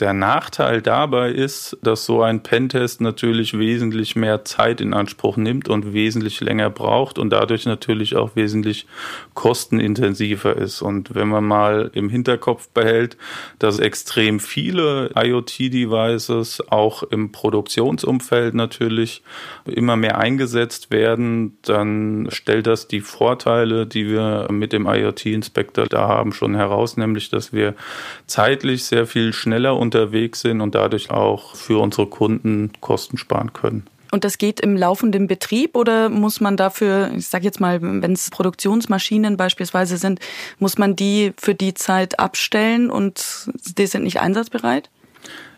Der 0.00 0.12
Nachteil 0.12 0.82
dabei 0.82 1.30
ist, 1.30 1.78
dass 1.82 2.04
so 2.04 2.22
ein 2.22 2.42
Pentest 2.42 3.00
natürlich 3.00 3.56
wesentlich 3.56 4.16
mehr 4.16 4.44
Zeit 4.44 4.80
in 4.80 4.92
Anspruch 4.92 5.36
nimmt 5.36 5.68
und 5.68 5.92
wesentlich 5.92 6.40
länger 6.40 6.70
braucht 6.70 7.18
und 7.18 7.30
dadurch 7.30 7.64
natürlich 7.66 8.16
auch 8.16 8.34
wesentlich 8.34 8.86
kostenintensiver 9.34 10.56
ist. 10.56 10.82
Und 10.82 11.14
wenn 11.14 11.28
man 11.28 11.44
mal 11.44 11.90
im 11.94 12.08
Hinterkopf 12.08 12.68
behält, 12.70 13.16
dass 13.58 13.78
extrem 13.78 14.40
viele 14.40 15.10
IoT-Devices 15.14 16.62
auch 16.70 17.04
im 17.04 17.30
Produktionsumfeld 17.30 18.54
natürlich 18.54 19.22
immer 19.64 19.96
mehr 19.96 20.18
eingesetzt 20.18 20.90
werden, 20.90 21.56
dann 21.62 22.28
stellt 22.30 22.66
das 22.66 22.88
die 22.88 23.00
Vorteile, 23.00 23.86
die 23.86 24.08
wir 24.08 24.48
mit 24.50 24.72
dem 24.72 24.86
IoT-Inspector 24.86 25.86
da 25.86 26.08
haben, 26.08 26.32
schon 26.32 26.54
heraus, 26.54 26.96
nämlich 26.96 27.30
dass 27.30 27.52
wir 27.52 27.74
zeitlich 28.26 28.84
sehr 28.84 29.06
viel 29.06 29.32
schneller 29.32 29.76
unterwegs 29.84 30.40
sind 30.40 30.60
und 30.60 30.74
dadurch 30.74 31.10
auch 31.10 31.54
für 31.54 31.80
unsere 31.80 32.06
Kunden 32.06 32.72
Kosten 32.80 33.16
sparen 33.16 33.52
können. 33.52 33.86
Und 34.10 34.22
das 34.22 34.38
geht 34.38 34.60
im 34.60 34.76
laufenden 34.76 35.26
Betrieb 35.26 35.76
oder 35.76 36.08
muss 36.08 36.40
man 36.40 36.56
dafür, 36.56 37.10
ich 37.16 37.26
sage 37.26 37.44
jetzt 37.44 37.60
mal, 37.60 37.82
wenn 37.82 38.12
es 38.12 38.30
Produktionsmaschinen 38.30 39.36
beispielsweise 39.36 39.96
sind, 39.96 40.20
muss 40.60 40.78
man 40.78 40.94
die 40.94 41.32
für 41.36 41.54
die 41.54 41.74
Zeit 41.74 42.20
abstellen 42.20 42.90
und 42.90 43.50
die 43.76 43.86
sind 43.86 44.04
nicht 44.04 44.20
einsatzbereit? 44.20 44.88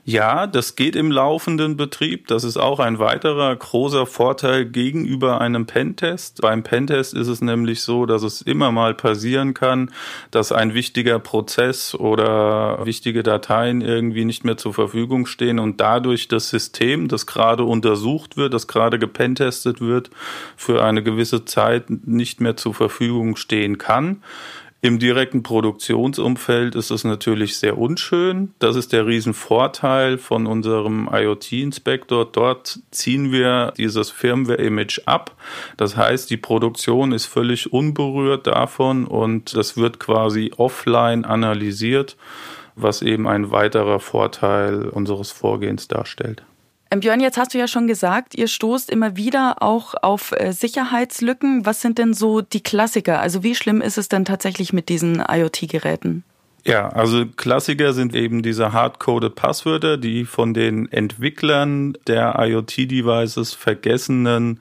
Ja, 0.08 0.46
das 0.46 0.76
geht 0.76 0.94
im 0.94 1.10
laufenden 1.10 1.76
Betrieb. 1.76 2.28
Das 2.28 2.44
ist 2.44 2.56
auch 2.56 2.78
ein 2.78 3.00
weiterer 3.00 3.56
großer 3.56 4.06
Vorteil 4.06 4.64
gegenüber 4.64 5.40
einem 5.40 5.66
Pentest. 5.66 6.42
Beim 6.42 6.62
Pentest 6.62 7.12
ist 7.12 7.26
es 7.26 7.40
nämlich 7.40 7.82
so, 7.82 8.06
dass 8.06 8.22
es 8.22 8.40
immer 8.40 8.70
mal 8.70 8.94
passieren 8.94 9.52
kann, 9.52 9.90
dass 10.30 10.52
ein 10.52 10.74
wichtiger 10.74 11.18
Prozess 11.18 11.92
oder 11.92 12.86
wichtige 12.86 13.24
Dateien 13.24 13.80
irgendwie 13.80 14.24
nicht 14.24 14.44
mehr 14.44 14.56
zur 14.56 14.74
Verfügung 14.74 15.26
stehen 15.26 15.58
und 15.58 15.80
dadurch 15.80 16.28
das 16.28 16.50
System, 16.50 17.08
das 17.08 17.26
gerade 17.26 17.64
untersucht 17.64 18.36
wird, 18.36 18.54
das 18.54 18.68
gerade 18.68 19.00
gepentestet 19.00 19.80
wird, 19.80 20.10
für 20.56 20.84
eine 20.84 21.02
gewisse 21.02 21.46
Zeit 21.46 21.90
nicht 21.90 22.40
mehr 22.40 22.56
zur 22.56 22.74
Verfügung 22.74 23.34
stehen 23.34 23.76
kann. 23.76 24.22
Im 24.82 24.98
direkten 24.98 25.42
Produktionsumfeld 25.42 26.74
ist 26.74 26.90
es 26.90 27.02
natürlich 27.02 27.56
sehr 27.56 27.78
unschön. 27.78 28.52
Das 28.58 28.76
ist 28.76 28.92
der 28.92 29.06
Riesenvorteil 29.06 30.18
von 30.18 30.46
unserem 30.46 31.08
IoT-Inspektor. 31.10 32.26
Dort 32.26 32.78
ziehen 32.90 33.32
wir 33.32 33.72
dieses 33.76 34.10
Firmware-Image 34.10 35.00
ab. 35.06 35.34
Das 35.76 35.96
heißt, 35.96 36.30
die 36.30 36.36
Produktion 36.36 37.12
ist 37.12 37.24
völlig 37.24 37.72
unberührt 37.72 38.46
davon 38.46 39.06
und 39.06 39.56
das 39.56 39.76
wird 39.76 39.98
quasi 39.98 40.52
offline 40.56 41.24
analysiert, 41.24 42.16
was 42.74 43.00
eben 43.00 43.26
ein 43.26 43.50
weiterer 43.50 43.98
Vorteil 43.98 44.88
unseres 44.90 45.32
Vorgehens 45.32 45.88
darstellt. 45.88 46.44
Ähm, 46.90 47.00
Björn, 47.00 47.20
jetzt 47.20 47.36
hast 47.36 47.52
du 47.52 47.58
ja 47.58 47.66
schon 47.66 47.86
gesagt, 47.86 48.34
ihr 48.36 48.48
stoßt 48.48 48.90
immer 48.90 49.16
wieder 49.16 49.62
auch 49.62 49.94
auf 50.02 50.32
äh, 50.32 50.52
Sicherheitslücken. 50.52 51.66
Was 51.66 51.80
sind 51.80 51.98
denn 51.98 52.14
so 52.14 52.40
die 52.40 52.62
Klassiker? 52.62 53.20
Also 53.20 53.42
wie 53.42 53.54
schlimm 53.54 53.80
ist 53.80 53.98
es 53.98 54.08
denn 54.08 54.24
tatsächlich 54.24 54.72
mit 54.72 54.88
diesen 54.88 55.22
IoT-Geräten? 55.26 56.24
Ja, 56.64 56.88
also 56.88 57.26
Klassiker 57.26 57.92
sind 57.92 58.14
eben 58.14 58.42
diese 58.42 58.72
hardcoded 58.72 59.36
Passwörter, 59.36 59.96
die 59.96 60.24
von 60.24 60.52
den 60.52 60.90
Entwicklern 60.90 61.96
der 62.08 62.36
IoT-Devices 62.38 63.54
vergessenen 63.54 64.60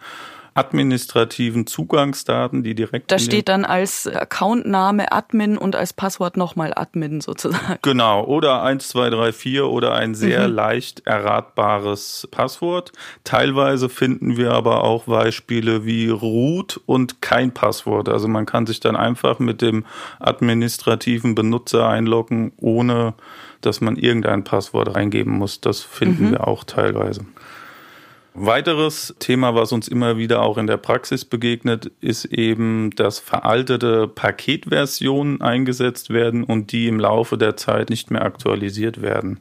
administrativen 0.55 1.67
Zugangsdaten, 1.67 2.63
die 2.63 2.75
direkt. 2.75 3.12
Da 3.12 3.19
steht 3.19 3.50
dann 3.50 3.65
als 3.65 4.07
Accountname 4.07 5.12
Admin 5.12 5.57
und 5.57 5.75
als 5.75 5.91
Passwort 5.91 6.38
nochmal 6.38 6.74
Admin 6.74 7.19
sozusagen. 7.19 7.77
Genau, 7.81 8.24
oder 8.24 8.63
1234 8.63 9.62
oder 9.62 9.93
ein 9.95 10.15
sehr 10.15 10.47
mhm. 10.47 10.55
leicht 10.55 11.05
erratbares 11.05 12.27
Passwort. 12.31 12.93
Teilweise 13.25 13.89
finden 13.89 14.38
wir 14.38 14.53
aber 14.53 14.85
auch 14.85 15.03
Beispiele 15.03 15.85
wie 15.85 16.07
Root 16.07 16.79
und 16.85 17.21
kein 17.21 17.53
Passwort. 17.53 18.07
Also 18.07 18.29
man 18.29 18.45
kann 18.45 18.65
sich 18.65 18.79
dann 18.79 18.95
einfach 18.95 19.39
mit 19.39 19.62
dem 19.62 19.85
administrativen 20.19 21.35
Benutzer 21.35 21.89
einloggen, 21.89 22.53
ohne 22.57 23.13
dass 23.59 23.81
man 23.81 23.97
irgendein 23.97 24.45
Passwort 24.45 24.95
reingeben 24.95 25.33
muss. 25.33 25.59
Das 25.59 25.81
finden 25.81 26.27
mhm. 26.27 26.31
wir 26.31 26.47
auch 26.47 26.63
teilweise. 26.63 27.25
Weiteres 28.37 29.15
Thema, 29.19 29.55
was 29.55 29.71
uns 29.71 29.87
immer 29.87 30.17
wieder 30.17 30.41
auch 30.41 30.57
in 30.57 30.67
der 30.67 30.75
Praxis 30.75 31.23
begegnet, 31.23 31.89
ist 32.01 32.25
eben, 32.25 32.89
dass 32.91 33.17
veraltete 33.17 34.09
Paketversionen 34.09 35.39
eingesetzt 35.39 36.09
werden 36.09 36.43
und 36.43 36.73
die 36.73 36.89
im 36.89 36.99
Laufe 36.99 37.37
der 37.37 37.55
Zeit 37.55 37.89
nicht 37.89 38.11
mehr 38.11 38.23
aktualisiert 38.23 39.01
werden. 39.01 39.39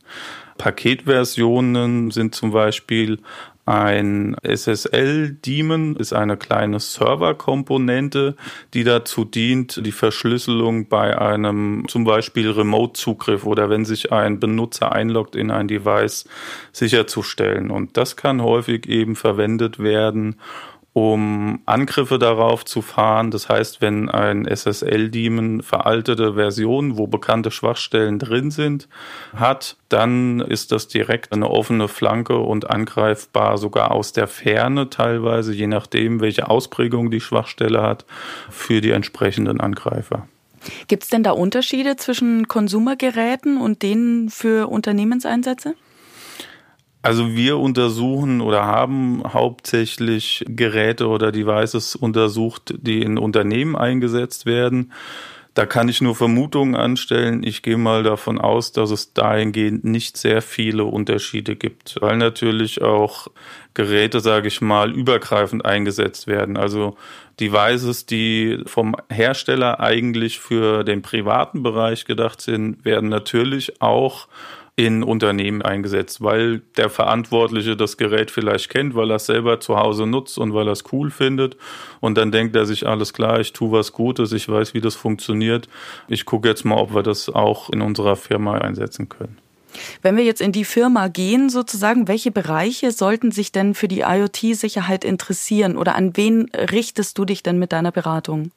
Paketversionen 0.58 2.12
sind 2.12 2.36
zum 2.36 2.52
Beispiel 2.52 3.18
ein 3.66 4.37
SSL-Daemon 4.42 5.97
ist 5.97 6.12
eine 6.12 6.37
kleine 6.37 6.80
Serverkomponente, 6.80 8.37
die 8.75 8.85
dazu 8.85 9.25
dient, 9.25 9.85
die 9.87 9.92
Verschlüsselung 9.92 10.88
bei 10.88 11.18
einem 11.18 11.85
zum 11.88 12.04
Beispiel 12.04 12.50
Remote-Zugriff 12.50 13.47
oder 13.47 13.71
wenn 13.71 13.87
sich 13.87 14.12
ein 14.12 14.38
Benutzer 14.38 14.92
einloggt 14.92 15.35
in 15.35 15.50
ein 15.50 15.66
Device 15.66 16.28
sicherzustellen. 16.73 17.71
Und 17.71 17.97
das 17.97 18.16
kann 18.16 18.42
häufig 18.42 18.87
eben 18.87 19.16
verwendet 19.16 19.78
werden, 19.78 20.37
um 20.94 21.60
Angriffe 21.66 22.20
darauf 22.20 22.64
zu 22.64 22.80
fahren. 22.80 23.32
Das 23.32 23.48
heißt, 23.48 23.80
wenn 23.82 24.08
ein 24.08 24.46
SSL-Daemon 24.46 25.62
veraltete 25.62 26.34
Versionen, 26.34 26.96
wo 26.96 27.08
bekannte 27.08 27.50
Schwachstellen 27.50 28.20
drin 28.20 28.52
sind, 28.52 28.88
hat, 29.34 29.76
dann 29.88 30.38
ist 30.38 30.70
das 30.70 30.86
direkt 30.86 31.32
eine 31.32 31.50
offene 31.50 31.88
Flanke 31.88 32.38
und 32.38 32.70
angreifbar 32.70 33.58
sogar 33.58 33.90
aus 33.90 34.12
der 34.12 34.28
Ferne 34.28 34.88
teilweise, 34.88 35.52
je 35.52 35.66
nachdem, 35.66 36.20
welche 36.20 36.48
Ausprägung 36.48 37.10
die 37.10 37.20
Schwachstelle 37.20 37.82
hat, 37.82 38.06
für 38.48 38.80
die 38.80 38.92
entsprechenden 38.92 39.60
Angreifer. 39.60 40.28
Gibt 40.86 41.02
es 41.02 41.08
denn 41.08 41.24
da 41.24 41.32
Unterschiede 41.32 41.96
zwischen 41.96 42.46
Konsumergeräten 42.46 43.60
und 43.60 43.82
denen 43.82 44.30
für 44.30 44.68
Unternehmenseinsätze? 44.68 45.74
Also 47.04 47.37
wir 47.37 47.58
untersuchen 47.58 48.40
oder 48.40 48.64
haben 48.64 49.23
hauptsächlich 49.26 50.42
Geräte 50.49 51.08
oder 51.08 51.32
Devices 51.32 51.96
untersucht, 51.96 52.76
die 52.78 53.02
in 53.02 53.18
Unternehmen 53.18 53.76
eingesetzt 53.76 54.46
werden. 54.46 54.90
Da 55.52 55.66
kann 55.66 55.90
ich 55.90 56.00
nur 56.00 56.14
Vermutungen 56.14 56.75
anstellen. 56.75 57.42
Ich 57.42 57.61
gehe 57.61 57.76
mal 57.76 58.04
davon 58.04 58.40
aus, 58.40 58.73
dass 58.73 58.90
es 58.90 59.12
dahingehend 59.12 59.84
nicht 59.84 60.16
sehr 60.16 60.40
viele 60.40 60.84
Unterschiede 60.84 61.56
gibt, 61.56 62.00
weil 62.00 62.16
natürlich 62.16 62.80
auch 62.80 63.28
Geräte, 63.75 64.20
sage 64.20 64.49
ich 64.49 64.62
mal, 64.62 64.90
übergreifend 64.90 65.62
eingesetzt 65.66 66.26
werden. 66.26 66.56
Also 66.56 66.96
Devices, 67.38 68.06
die 68.06 68.62
vom 68.64 68.96
Hersteller 69.11 69.78
eigentlich 69.78 70.38
für 70.38 70.84
den 70.84 71.02
privaten 71.02 71.62
Bereich 71.62 72.06
gedacht 72.06 72.40
sind, 72.40 72.82
werden 72.87 73.11
natürlich 73.11 73.82
auch 73.82 74.26
in 74.76 75.04
Unternehmen 75.04 75.62
eingesetzt, 75.62 76.21
weil 76.23 76.61
der 76.76 76.90
Verantwortliche 76.90 77.76
das 77.76 77.97
Gerät 77.97 78.31
vielleicht 78.31 78.71
kennt, 78.71 78.97
weil 78.97 79.11
er 79.11 79.16
es 79.16 79.26
selber 79.26 79.61
zu 79.61 79.76
Hause 79.76 80.07
nutzt 80.07 80.37
und 80.37 80.52
weil 80.52 80.66
er 80.66 80.73
es 80.73 80.85
cool 80.93 81.11
findet. 81.11 81.57
Und 82.00 82.19
dann 82.19 82.33
denkt 82.33 82.57
er 82.57 82.66
sich, 82.66 82.87
alles 82.87 83.12
klar, 83.12 83.38
ich 83.38 83.52
tue 83.52 83.71
was 83.71 83.93
Gutes, 83.93 84.33
ich 84.33 84.49
weiß, 84.49 84.75
wie 84.75 84.81
das 84.81 84.97
funktioniert. 84.97 85.69
Ich 86.09 86.25
gucke 86.25 86.49
jetzt 86.49 86.64
mal, 86.64 86.76
ob 86.76 86.93
wir 86.93 87.04
das 87.04 87.28
auch 87.28 87.71
in 87.71 87.83
unserer 87.83 88.16
Firma 88.16 88.59
einsetzen 88.59 89.09
können. 89.09 89.38
Wenn 90.02 90.16
wir 90.16 90.25
jetzt 90.25 90.40
in 90.40 90.52
die 90.52 90.64
Firma 90.64 91.09
gehen, 91.09 91.50
sozusagen, 91.50 92.09
welche 92.09 92.31
Bereiche 92.31 92.93
sollten 92.93 93.31
sich 93.31 93.52
denn 93.52 93.75
für 93.75 93.88
die 93.88 94.00
IoT-Sicherheit 94.00 95.04
interessieren 95.04 95.76
oder 95.76 95.95
an 95.95 96.16
wen 96.16 96.50
richtest 96.54 97.19
du 97.19 97.25
dich 97.25 97.43
denn 97.43 97.59
mit 97.59 97.73
deiner 97.73 97.93
Beratung? 97.93 98.50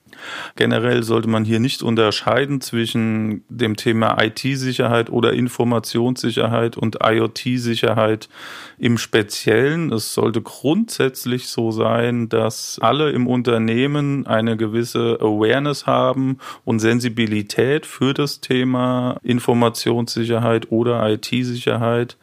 Generell 0.56 1.04
sollte 1.04 1.28
man 1.28 1.46
hier 1.46 1.60
nicht 1.60 1.84
unterscheiden 1.84 2.62
zwischen 2.62 3.44
dem 3.50 3.76
Thema 3.76 4.18
IT-Sicherheit 4.22 5.10
oder 5.10 5.34
Informationssicherheit 5.34 6.78
und 6.78 7.00
IoT-Sicherheit 7.04 8.30
im 8.78 8.98
Speziellen. 8.98 9.92
Es 9.92 10.14
sollte 10.14 10.42
grundsätzlich 10.42 11.48
so 11.48 11.72
sein, 11.72 12.30
dass 12.30 12.80
alle 12.82 13.12
im 13.12 13.28
Unternehmen 13.28 14.26
eine 14.26 14.58
gewisse 14.58 15.18
Awareness 15.20 15.86
haben 15.86 16.38
und 16.66 16.80
Sensibilität 16.80 17.86
für 17.86 18.14
das 18.14 18.42
Thema 18.42 19.18
Informationssicherheit 19.24 20.72
oder 20.72 21.02
IT-Sicherheit. 21.14 22.18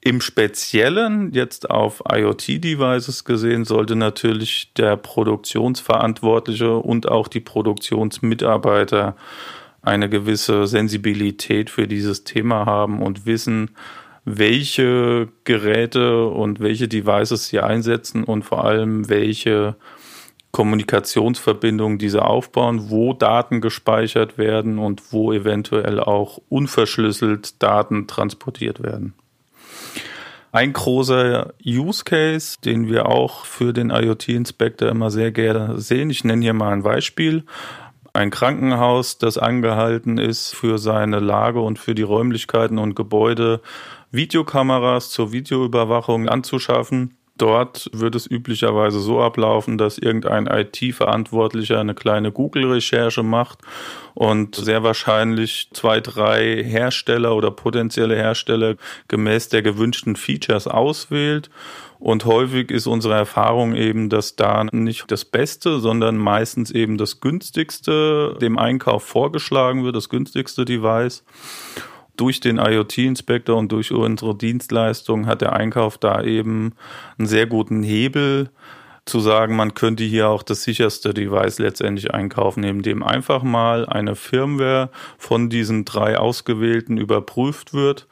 Im 0.00 0.20
Speziellen, 0.20 1.32
jetzt 1.32 1.70
auf 1.70 2.02
IoT-Devices 2.08 3.24
gesehen, 3.24 3.64
sollte 3.64 3.96
natürlich 3.96 4.72
der 4.74 4.96
Produktionsverantwortliche 4.96 6.76
und 6.76 7.08
auch 7.08 7.28
die 7.28 7.40
Produktionsmitarbeiter 7.40 9.16
eine 9.82 10.08
gewisse 10.08 10.66
Sensibilität 10.66 11.70
für 11.70 11.88
dieses 11.88 12.24
Thema 12.24 12.64
haben 12.64 13.02
und 13.02 13.26
wissen, 13.26 13.70
welche 14.24 15.28
Geräte 15.44 16.26
und 16.26 16.60
welche 16.60 16.86
Devices 16.86 17.48
sie 17.48 17.60
einsetzen 17.60 18.24
und 18.24 18.44
vor 18.44 18.64
allem 18.64 19.08
welche 19.08 19.76
Kommunikationsverbindungen 20.58 21.98
diese 21.98 22.24
aufbauen, 22.24 22.90
wo 22.90 23.12
Daten 23.12 23.60
gespeichert 23.60 24.38
werden 24.38 24.80
und 24.80 25.12
wo 25.12 25.32
eventuell 25.32 26.00
auch 26.00 26.40
unverschlüsselt 26.48 27.62
Daten 27.62 28.08
transportiert 28.08 28.82
werden. 28.82 29.14
Ein 30.50 30.72
großer 30.72 31.54
Use 31.64 32.02
Case, 32.02 32.56
den 32.64 32.88
wir 32.88 33.06
auch 33.06 33.44
für 33.44 33.72
den 33.72 33.90
IoT 33.90 34.30
Inspector 34.30 34.88
immer 34.88 35.12
sehr 35.12 35.30
gerne 35.30 35.78
sehen. 35.78 36.10
Ich 36.10 36.24
nenne 36.24 36.42
hier 36.42 36.54
mal 36.54 36.72
ein 36.72 36.82
Beispiel. 36.82 37.44
Ein 38.12 38.30
Krankenhaus, 38.30 39.18
das 39.18 39.38
angehalten 39.38 40.18
ist, 40.18 40.56
für 40.56 40.78
seine 40.78 41.20
Lage 41.20 41.60
und 41.60 41.78
für 41.78 41.94
die 41.94 42.02
Räumlichkeiten 42.02 42.78
und 42.78 42.96
Gebäude 42.96 43.60
Videokameras 44.10 45.10
zur 45.10 45.30
Videoüberwachung 45.30 46.28
anzuschaffen 46.28 47.17
Dort 47.38 47.88
wird 47.92 48.16
es 48.16 48.26
üblicherweise 48.28 48.98
so 48.98 49.22
ablaufen, 49.22 49.78
dass 49.78 49.96
irgendein 49.96 50.48
IT-Verantwortlicher 50.48 51.78
eine 51.78 51.94
kleine 51.94 52.32
Google-Recherche 52.32 53.22
macht 53.22 53.60
und 54.14 54.56
sehr 54.56 54.82
wahrscheinlich 54.82 55.68
zwei, 55.72 56.00
drei 56.00 56.64
Hersteller 56.64 57.36
oder 57.36 57.52
potenzielle 57.52 58.16
Hersteller 58.16 58.74
gemäß 59.06 59.48
der 59.48 59.62
gewünschten 59.62 60.16
Features 60.16 60.66
auswählt. 60.66 61.48
Und 62.00 62.24
häufig 62.24 62.70
ist 62.70 62.86
unsere 62.86 63.14
Erfahrung 63.14 63.74
eben, 63.74 64.08
dass 64.08 64.36
da 64.36 64.64
nicht 64.70 65.10
das 65.10 65.24
Beste, 65.24 65.78
sondern 65.78 66.16
meistens 66.16 66.70
eben 66.72 66.98
das 66.98 67.20
günstigste 67.20 68.36
dem 68.40 68.58
Einkauf 68.58 69.04
vorgeschlagen 69.04 69.84
wird, 69.84 69.96
das 69.96 70.08
günstigste 70.08 70.64
Device 70.64 71.24
durch 72.18 72.40
den 72.40 72.58
IoT-Inspektor 72.58 73.56
und 73.56 73.72
durch 73.72 73.92
unsere 73.92 74.36
Dienstleistung 74.36 75.26
hat 75.26 75.40
der 75.40 75.54
Einkauf 75.54 75.98
da 75.98 76.22
eben 76.22 76.74
einen 77.18 77.28
sehr 77.28 77.46
guten 77.46 77.82
Hebel 77.82 78.50
zu 79.06 79.20
sagen, 79.20 79.56
man 79.56 79.74
könnte 79.74 80.04
hier 80.04 80.28
auch 80.28 80.42
das 80.42 80.62
sicherste 80.62 81.14
Device 81.14 81.58
letztendlich 81.58 82.12
einkaufen, 82.12 82.62
indem 82.62 83.02
einfach 83.02 83.42
mal 83.42 83.86
eine 83.86 84.14
Firmware 84.14 84.90
von 85.16 85.48
diesen 85.48 85.84
drei 85.86 86.18
ausgewählten 86.18 86.98
überprüft 86.98 87.72
wird 87.72 88.06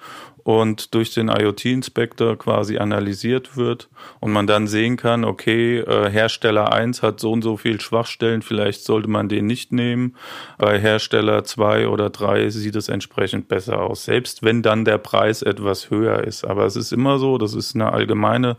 und 0.46 0.94
durch 0.94 1.12
den 1.12 1.26
IoT-Inspektor 1.28 2.38
quasi 2.38 2.78
analysiert 2.78 3.56
wird 3.56 3.88
und 4.20 4.30
man 4.30 4.46
dann 4.46 4.68
sehen 4.68 4.96
kann, 4.96 5.24
okay, 5.24 5.78
äh, 5.78 6.08
Hersteller 6.08 6.72
1 6.72 7.02
hat 7.02 7.18
so 7.18 7.32
und 7.32 7.42
so 7.42 7.56
viel 7.56 7.80
Schwachstellen, 7.80 8.42
vielleicht 8.42 8.84
sollte 8.84 9.10
man 9.10 9.28
den 9.28 9.46
nicht 9.46 9.72
nehmen. 9.72 10.14
Bei 10.56 10.78
Hersteller 10.78 11.42
2 11.42 11.88
oder 11.88 12.10
3 12.10 12.48
sieht 12.50 12.76
es 12.76 12.88
entsprechend 12.88 13.48
besser 13.48 13.80
aus, 13.82 14.04
selbst 14.04 14.44
wenn 14.44 14.62
dann 14.62 14.84
der 14.84 14.98
Preis 14.98 15.42
etwas 15.42 15.90
höher 15.90 16.22
ist. 16.22 16.44
Aber 16.44 16.64
es 16.64 16.76
ist 16.76 16.92
immer 16.92 17.18
so, 17.18 17.38
das 17.38 17.52
ist 17.52 17.74
eine 17.74 17.92
allgemeine 17.92 18.56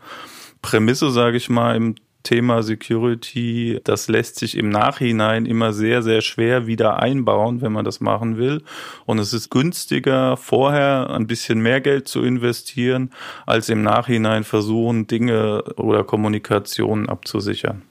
Prämisse, 0.61 1.09
sage 1.09 1.37
ich 1.37 1.49
mal, 1.49 1.77
im 1.77 1.95
Thema 2.27 2.61
Security, 2.61 3.79
das 3.85 4.09
lässt 4.09 4.37
sich 4.37 4.57
im 4.57 4.67
Nachhinein 4.67 5.45
immer 5.45 5.71
sehr, 5.71 6.03
sehr 6.03 6.19
schwer 6.19 6.67
wieder 6.67 6.99
einbauen, 6.99 7.61
wenn 7.61 7.71
man 7.71 7.85
das 7.85 8.01
machen 8.01 8.35
will. 8.35 8.63
Und 9.05 9.19
es 9.19 9.31
ist 9.31 9.49
günstiger, 9.49 10.35
vorher 10.35 11.09
ein 11.09 11.25
bisschen 11.25 11.61
mehr 11.61 11.79
Geld 11.79 12.09
zu 12.09 12.21
investieren, 12.23 13.11
als 13.45 13.69
im 13.69 13.81
Nachhinein 13.81 14.43
versuchen, 14.43 15.07
Dinge 15.07 15.63
oder 15.77 16.03
Kommunikationen 16.03 17.07
abzusichern. 17.07 17.83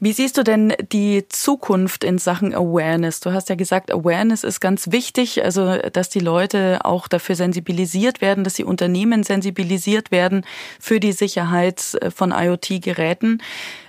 Wie 0.00 0.12
siehst 0.12 0.36
du 0.38 0.42
denn 0.42 0.74
die 0.92 1.26
Zukunft 1.28 2.04
in 2.04 2.18
Sachen 2.18 2.54
Awareness? 2.54 3.20
Du 3.20 3.32
hast 3.32 3.48
ja 3.48 3.54
gesagt, 3.54 3.92
Awareness 3.92 4.44
ist 4.44 4.60
ganz 4.60 4.90
wichtig, 4.92 5.44
also 5.44 5.78
dass 5.92 6.08
die 6.08 6.20
Leute 6.20 6.80
auch 6.84 7.08
dafür 7.08 7.34
sensibilisiert 7.34 8.20
werden, 8.20 8.44
dass 8.44 8.54
die 8.54 8.64
Unternehmen 8.64 9.22
sensibilisiert 9.22 10.10
werden 10.10 10.44
für 10.80 11.00
die 11.00 11.12
Sicherheit 11.12 11.98
von 12.14 12.32
IoT-Geräten. 12.32 13.42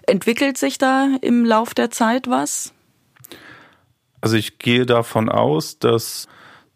Entwickelt 0.06 0.58
sich 0.58 0.78
da 0.78 1.10
im 1.22 1.46
Lauf 1.46 1.74
der 1.74 1.92
Zeit 1.92 2.28
was? 2.28 2.74
Also 4.22 4.36
ich 4.36 4.60
gehe 4.60 4.86
davon 4.86 5.30
aus, 5.30 5.80
dass 5.80 6.28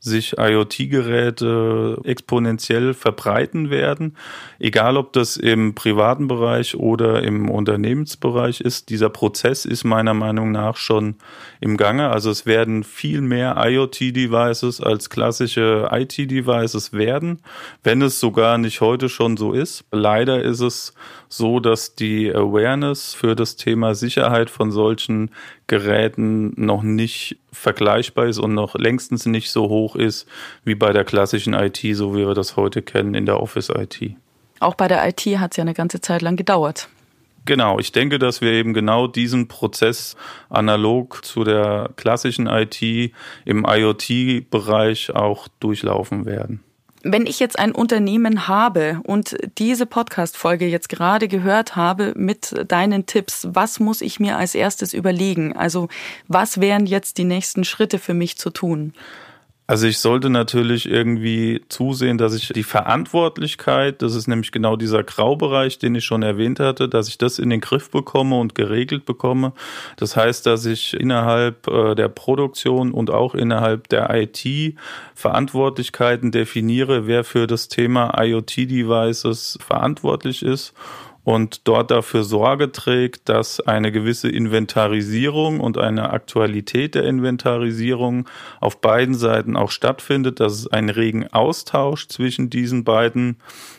sich 0.04 0.40
IoT-Geräte 0.40 2.00
exponentiell 2.04 2.96
verbreiten 2.96 3.70
werden. 3.70 4.18
Egal, 4.58 4.98
ob 4.98 5.14
das 5.14 5.38
im 5.38 5.76
privaten 5.76 6.28
Bereich 6.28 6.76
oder 6.76 7.22
im 7.22 7.50
Unternehmensbereich 7.52 8.62
ist, 8.62 8.90
dieser 8.90 9.10
Prozess 9.10 9.64
ist 9.64 9.84
meiner 9.84 10.16
Meinung 10.16 10.52
nach 10.52 10.76
schon 10.76 11.18
im 11.60 11.78
Gange. 11.78 12.10
Also 12.10 12.32
es 12.32 12.48
werden 12.48 12.84
viel 12.84 13.22
mehr 13.22 13.58
IoT-Devices 13.64 14.82
als 14.82 15.12
klassische 15.12 15.90
IT-Devices 15.92 16.94
werden, 16.94 17.44
wenn 17.84 18.02
es 18.02 18.20
sogar 18.20 18.58
nicht 18.58 18.82
heute 18.82 19.08
schon 19.08 19.38
so 19.38 19.54
ist. 19.54 19.86
Leider 19.92 20.42
ist 20.42 20.62
es 20.62 20.96
so, 21.30 21.60
dass 21.60 21.94
die 21.94 22.34
Awareness 22.34 23.14
für 23.14 23.36
das 23.36 23.56
Thema 23.56 23.94
Sicherheit 23.94 24.50
von 24.50 24.72
solchen 24.72 25.30
Geräten 25.72 26.52
noch 26.58 26.84
nicht 26.84 27.38
vergleichbar 27.54 28.26
ist 28.26 28.40
und 28.40 28.54
noch 28.54 28.76
längstens 28.76 29.26
nicht 29.26 29.52
so 29.52 29.70
hoch 29.70 29.96
ist 29.96 30.28
wie 30.66 30.76
bei 30.76 30.92
der 30.92 31.06
klassischen 31.06 31.54
IT, 31.54 31.80
so 31.94 32.14
wie 32.14 32.28
wir 32.28 32.34
das 32.34 32.58
heute 32.58 32.82
kennen 32.82 33.14
in 33.14 33.26
der 33.26 33.40
Office-IT. 33.42 34.18
Auch 34.60 34.76
bei 34.76 34.90
der 34.90 35.08
IT 35.08 35.22
hat 35.40 35.52
es 35.52 35.58
ja 35.58 35.62
eine 35.62 35.74
ganze 35.74 36.02
Zeit 36.02 36.22
lang 36.22 36.36
gedauert. 36.36 36.90
Genau, 37.46 37.80
ich 37.80 37.94
denke, 37.94 38.20
dass 38.20 38.42
wir 38.42 38.52
eben 38.52 38.74
genau 38.74 39.08
diesen 39.08 39.48
Prozess 39.48 40.18
analog 40.50 41.24
zu 41.24 41.46
der 41.46 41.92
klassischen 41.96 42.48
IT 42.48 42.82
im 43.46 43.66
IoT-Bereich 43.66 45.16
auch 45.16 45.48
durchlaufen 45.62 46.26
werden. 46.26 46.62
Wenn 47.04 47.26
ich 47.26 47.40
jetzt 47.40 47.58
ein 47.58 47.72
Unternehmen 47.72 48.48
habe 48.48 49.00
und 49.04 49.36
diese 49.58 49.88
Podcast-Folge 49.88 50.68
jetzt 50.68 50.88
gerade 50.88 51.28
gehört 51.28 51.76
habe 51.76 52.14
mit 52.16 52.54
deinen 52.68 53.08
Tipps, 53.08 53.48
was 53.52 53.80
muss 53.80 54.02
ich 54.02 54.20
mir 54.20 54.38
als 54.38 54.54
erstes 54.54 54.94
überlegen? 54.94 55.56
Also, 55.56 55.88
was 56.28 56.62
wären 56.62 56.86
jetzt 56.86 57.18
die 57.18 57.24
nächsten 57.24 57.64
Schritte 57.64 57.98
für 57.98 58.14
mich 58.14 58.38
zu 58.38 58.52
tun? 58.52 58.94
Also 59.72 59.88
ich 59.88 60.00
sollte 60.00 60.30
natürlich 60.30 60.90
irgendwie 60.90 61.62
zusehen, 61.70 62.18
dass 62.18 62.34
ich 62.34 62.50
die 62.50 62.62
Verantwortlichkeit, 62.62 64.02
das 64.02 64.16
ist 64.16 64.28
nämlich 64.28 64.52
genau 64.52 64.76
dieser 64.76 65.02
Graubereich, 65.02 65.80
den 65.80 65.96
ich 65.96 66.04
schon 66.04 66.24
erwähnt 66.24 66.60
hatte, 66.60 66.90
dass 66.90 67.08
ich 67.08 67.18
das 67.18 67.40
in 67.40 67.50
den 67.50 67.62
Griff 67.62 67.90
bekomme 67.90 68.38
und 68.38 68.54
geregelt 68.54 69.06
bekomme. 69.06 69.54
Das 69.96 70.18
heißt, 70.18 70.46
dass 70.46 70.66
ich 70.66 70.94
innerhalb 70.94 71.70
äh, 71.70 71.96
der 71.96 72.10
Produktion 72.10 72.92
und 72.92 73.12
auch 73.12 73.34
innerhalb 73.34 73.88
der 73.88 74.10
IT 74.14 74.76
Verantwortlichkeiten 75.16 76.34
definiere, 76.34 77.08
wer 77.08 77.24
für 77.24 77.48
das 77.48 77.70
Thema 77.70 78.22
IoT-Devices 78.22 79.58
verantwortlich 79.62 80.44
ist 80.44 80.74
und 81.24 81.68
dort 81.68 81.92
dafür 81.92 82.24
Sorge 82.24 82.72
trägt, 82.72 83.30
dass 83.30 83.60
eine 83.60 83.92
gewisse 83.92 84.30
Inventarisierung 84.30 85.60
und 85.60 85.78
eine 85.78 86.12
Aktualität 86.12 86.96
der 86.96 87.04
Inventarisierung 87.04 88.28
auf 88.60 88.82
beiden 88.82 89.16
Seiten 89.16 89.56
auch 89.56 89.72
stattfindet, 89.72 90.40
dass 90.40 90.54
es 90.54 90.68
einen 90.68 90.90
regen 90.90 91.28
Austausch 91.28 92.08
zwischen 92.08 92.50
diesen 92.50 92.84
beiden 92.84 93.38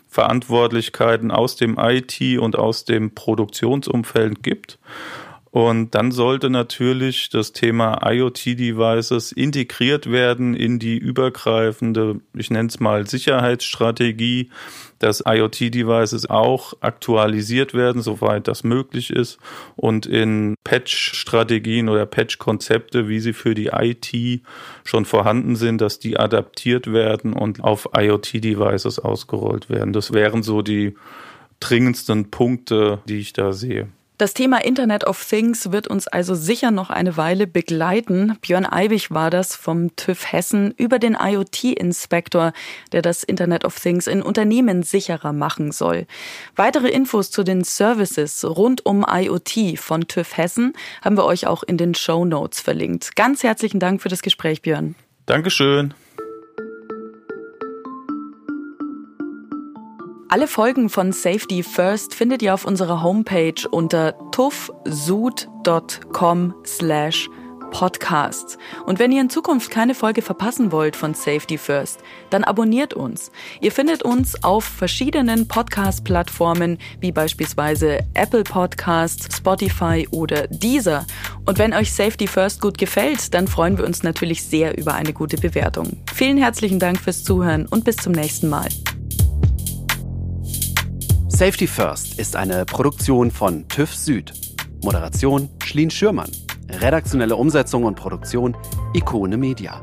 Verantwortlichkeiten 0.09 1.31
aus 1.31 1.57
dem 1.57 1.79
IT 1.79 2.39
und 2.39 2.57
aus 2.57 2.85
dem 2.85 3.15
Produktionsumfeld 3.15 4.43
gibt 4.43 4.79
Und 5.53 5.95
dann 5.95 6.13
sollte 6.13 6.49
natürlich 6.49 7.29
das 7.29 7.53
Thema 7.53 8.11
IoT-Devices 8.11 9.33
integriert 9.33 10.11
werden 10.11 10.55
in 10.55 10.79
die 10.79 10.97
übergreifende, 10.97 12.23
ich 12.35 12.51
nenne 12.51 12.71
es 12.71 12.81
mal 12.81 13.07
Sicherheitsstrategie, 13.07 14.49
dass 14.99 15.23
IoT-Devices 15.27 16.31
auch 16.31 16.73
aktualisiert 16.81 17.75
werden, 17.75 18.01
soweit 18.01 18.49
das 18.49 18.65
möglich 18.65 19.11
ist 19.11 19.39
und 19.77 20.07
in 20.07 20.55
Patch-Strategien 20.65 21.91
oder 21.91 22.07
Patch-Konzepte, 22.07 23.11
wie 23.11 23.21
sie 23.21 23.35
für 23.35 23.55
die 23.55 23.73
IT 23.75 24.41
schon 24.85 25.05
vorhanden 25.05 25.57
sind, 25.57 25.83
dass 25.83 25.99
die 25.99 26.19
adaptiert 26.19 26.91
werden 26.91 27.35
und 27.35 27.63
auf 27.63 27.91
IoT-Devices 27.95 29.01
ausgerollt 29.01 29.69
werden. 29.69 29.93
Das 29.93 30.15
wären 30.15 30.43
so 30.43 30.63
die 30.63 30.95
dringendsten 31.61 32.31
Punkte, 32.31 33.01
die 33.07 33.19
ich 33.19 33.35
da 33.35 33.53
sehe. 33.53 33.89
Das 34.23 34.35
Thema 34.35 34.65
Internet 34.65 35.03
of 35.03 35.21
Things 35.29 35.73
wird 35.73 35.89
uns 35.89 36.07
also 36.07 36.37
sicher 36.37 36.71
noch 36.71 36.91
eine 36.91 37.17
Weile 37.17 37.49
begleiten. 37.49 38.39
Björn 38.41 38.65
Eibig 38.65 39.11
war 39.11 39.31
das 39.31 39.57
vom 39.57 39.97
TÜV 39.97 40.31
Hessen 40.31 40.73
über 40.77 41.01
den 41.01 41.17
IoT-Inspektor, 41.21 42.53
der 42.93 43.03
das 43.03 43.25
Internet 43.25 43.65
of 43.65 43.77
Things 43.81 44.07
in 44.07 44.23
Unternehmen 44.23 44.85
sicherer 44.85 45.33
machen 45.33 45.73
soll. 45.73 46.07
Weitere 46.55 46.87
Infos 46.87 47.33
zu 47.33 47.43
den 47.43 47.65
Services 47.65 48.45
rund 48.45 48.87
um 48.87 49.05
IoT 49.05 49.77
von 49.81 50.07
TÜV 50.07 50.37
Hessen 50.37 50.75
haben 51.03 51.17
wir 51.17 51.25
euch 51.25 51.49
auch 51.49 51.65
in 51.65 51.77
den 51.77 51.97
Show 51.97 52.25
Notes 52.25 52.61
verlinkt. 52.61 53.17
Ganz 53.17 53.43
herzlichen 53.43 53.81
Dank 53.81 54.03
für 54.03 54.09
das 54.09 54.23
Gespräch, 54.23 54.63
Björn. 54.63 54.95
Dankeschön. 55.27 55.95
Alle 60.33 60.49
Folgen 60.49 60.89
von 60.89 61.13
Safety 61.13 61.63
First 61.63 62.15
findet 62.15 62.41
ihr 62.41 62.55
auf 62.55 62.65
unserer 62.65 63.03
Homepage 63.03 63.69
unter 63.71 64.15
tuffsud.com 64.31 65.35
slash 66.65 67.29
Podcasts. 67.71 68.57
Und 68.87 68.99
wenn 68.99 69.13
ihr 69.13 69.21
in 69.21 69.29
Zukunft 69.29 69.71
keine 69.71 69.95
Folge 69.95 70.23
verpassen 70.23 70.73
wollt 70.73 70.97
von 70.97 71.13
Safety 71.13 71.59
First, 71.59 72.01
dann 72.31 72.45
abonniert 72.45 72.95
uns. 72.95 73.31
Ihr 73.61 73.73
findet 73.73 74.05
uns 74.05 74.43
auf 74.43 74.65
verschiedenen 74.65 75.49
Podcast-Plattformen 75.49 76.79
wie 76.99 77.13
beispielsweise 77.13 77.99
Apple 78.15 78.45
Podcasts, 78.45 79.37
Spotify 79.37 80.09
oder 80.13 80.47
Deezer. 80.47 81.05
Und 81.45 81.59
wenn 81.59 81.75
euch 81.75 81.93
Safety 81.93 82.27
First 82.27 82.63
gut 82.63 82.79
gefällt, 82.79 83.35
dann 83.35 83.49
freuen 83.49 83.77
wir 83.77 83.85
uns 83.85 84.03
natürlich 84.03 84.43
sehr 84.43 84.79
über 84.79 84.95
eine 84.95 85.13
gute 85.13 85.37
Bewertung. 85.37 85.99
Vielen 86.15 86.39
herzlichen 86.39 86.79
Dank 86.79 86.99
fürs 86.99 87.23
Zuhören 87.23 87.67
und 87.67 87.85
bis 87.85 87.97
zum 87.97 88.15
nächsten 88.15 88.49
Mal. 88.49 88.71
Safety 91.35 91.67
First 91.67 92.19
ist 92.19 92.37
eine 92.37 92.65
Produktion 92.67 93.31
von 93.31 93.67
TÜV 93.67 93.95
Süd. 93.95 94.33
Moderation 94.85 95.49
Schlien 95.65 95.91
Schürmann. 95.91 96.31
Redaktionelle 96.69 97.35
Umsetzung 97.35 97.85
und 97.85 97.97
Produktion 97.97 98.57
Ikone 98.95 99.37
Media. 99.37 99.83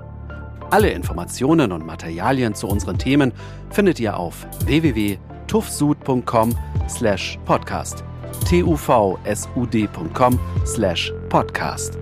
Alle 0.69 0.91
Informationen 0.91 1.71
und 1.71 1.85
Materialien 1.85 2.53
zu 2.53 2.67
unseren 2.67 2.97
Themen 2.97 3.33
findet 3.71 3.99
ihr 3.99 4.15
auf 4.15 4.45
www.tuffsud.com 4.65 6.55
slash 6.87 7.39
podcast 7.45 8.03
tuvsud.com 8.49 10.39
slash 10.65 11.13
podcast. 11.29 11.97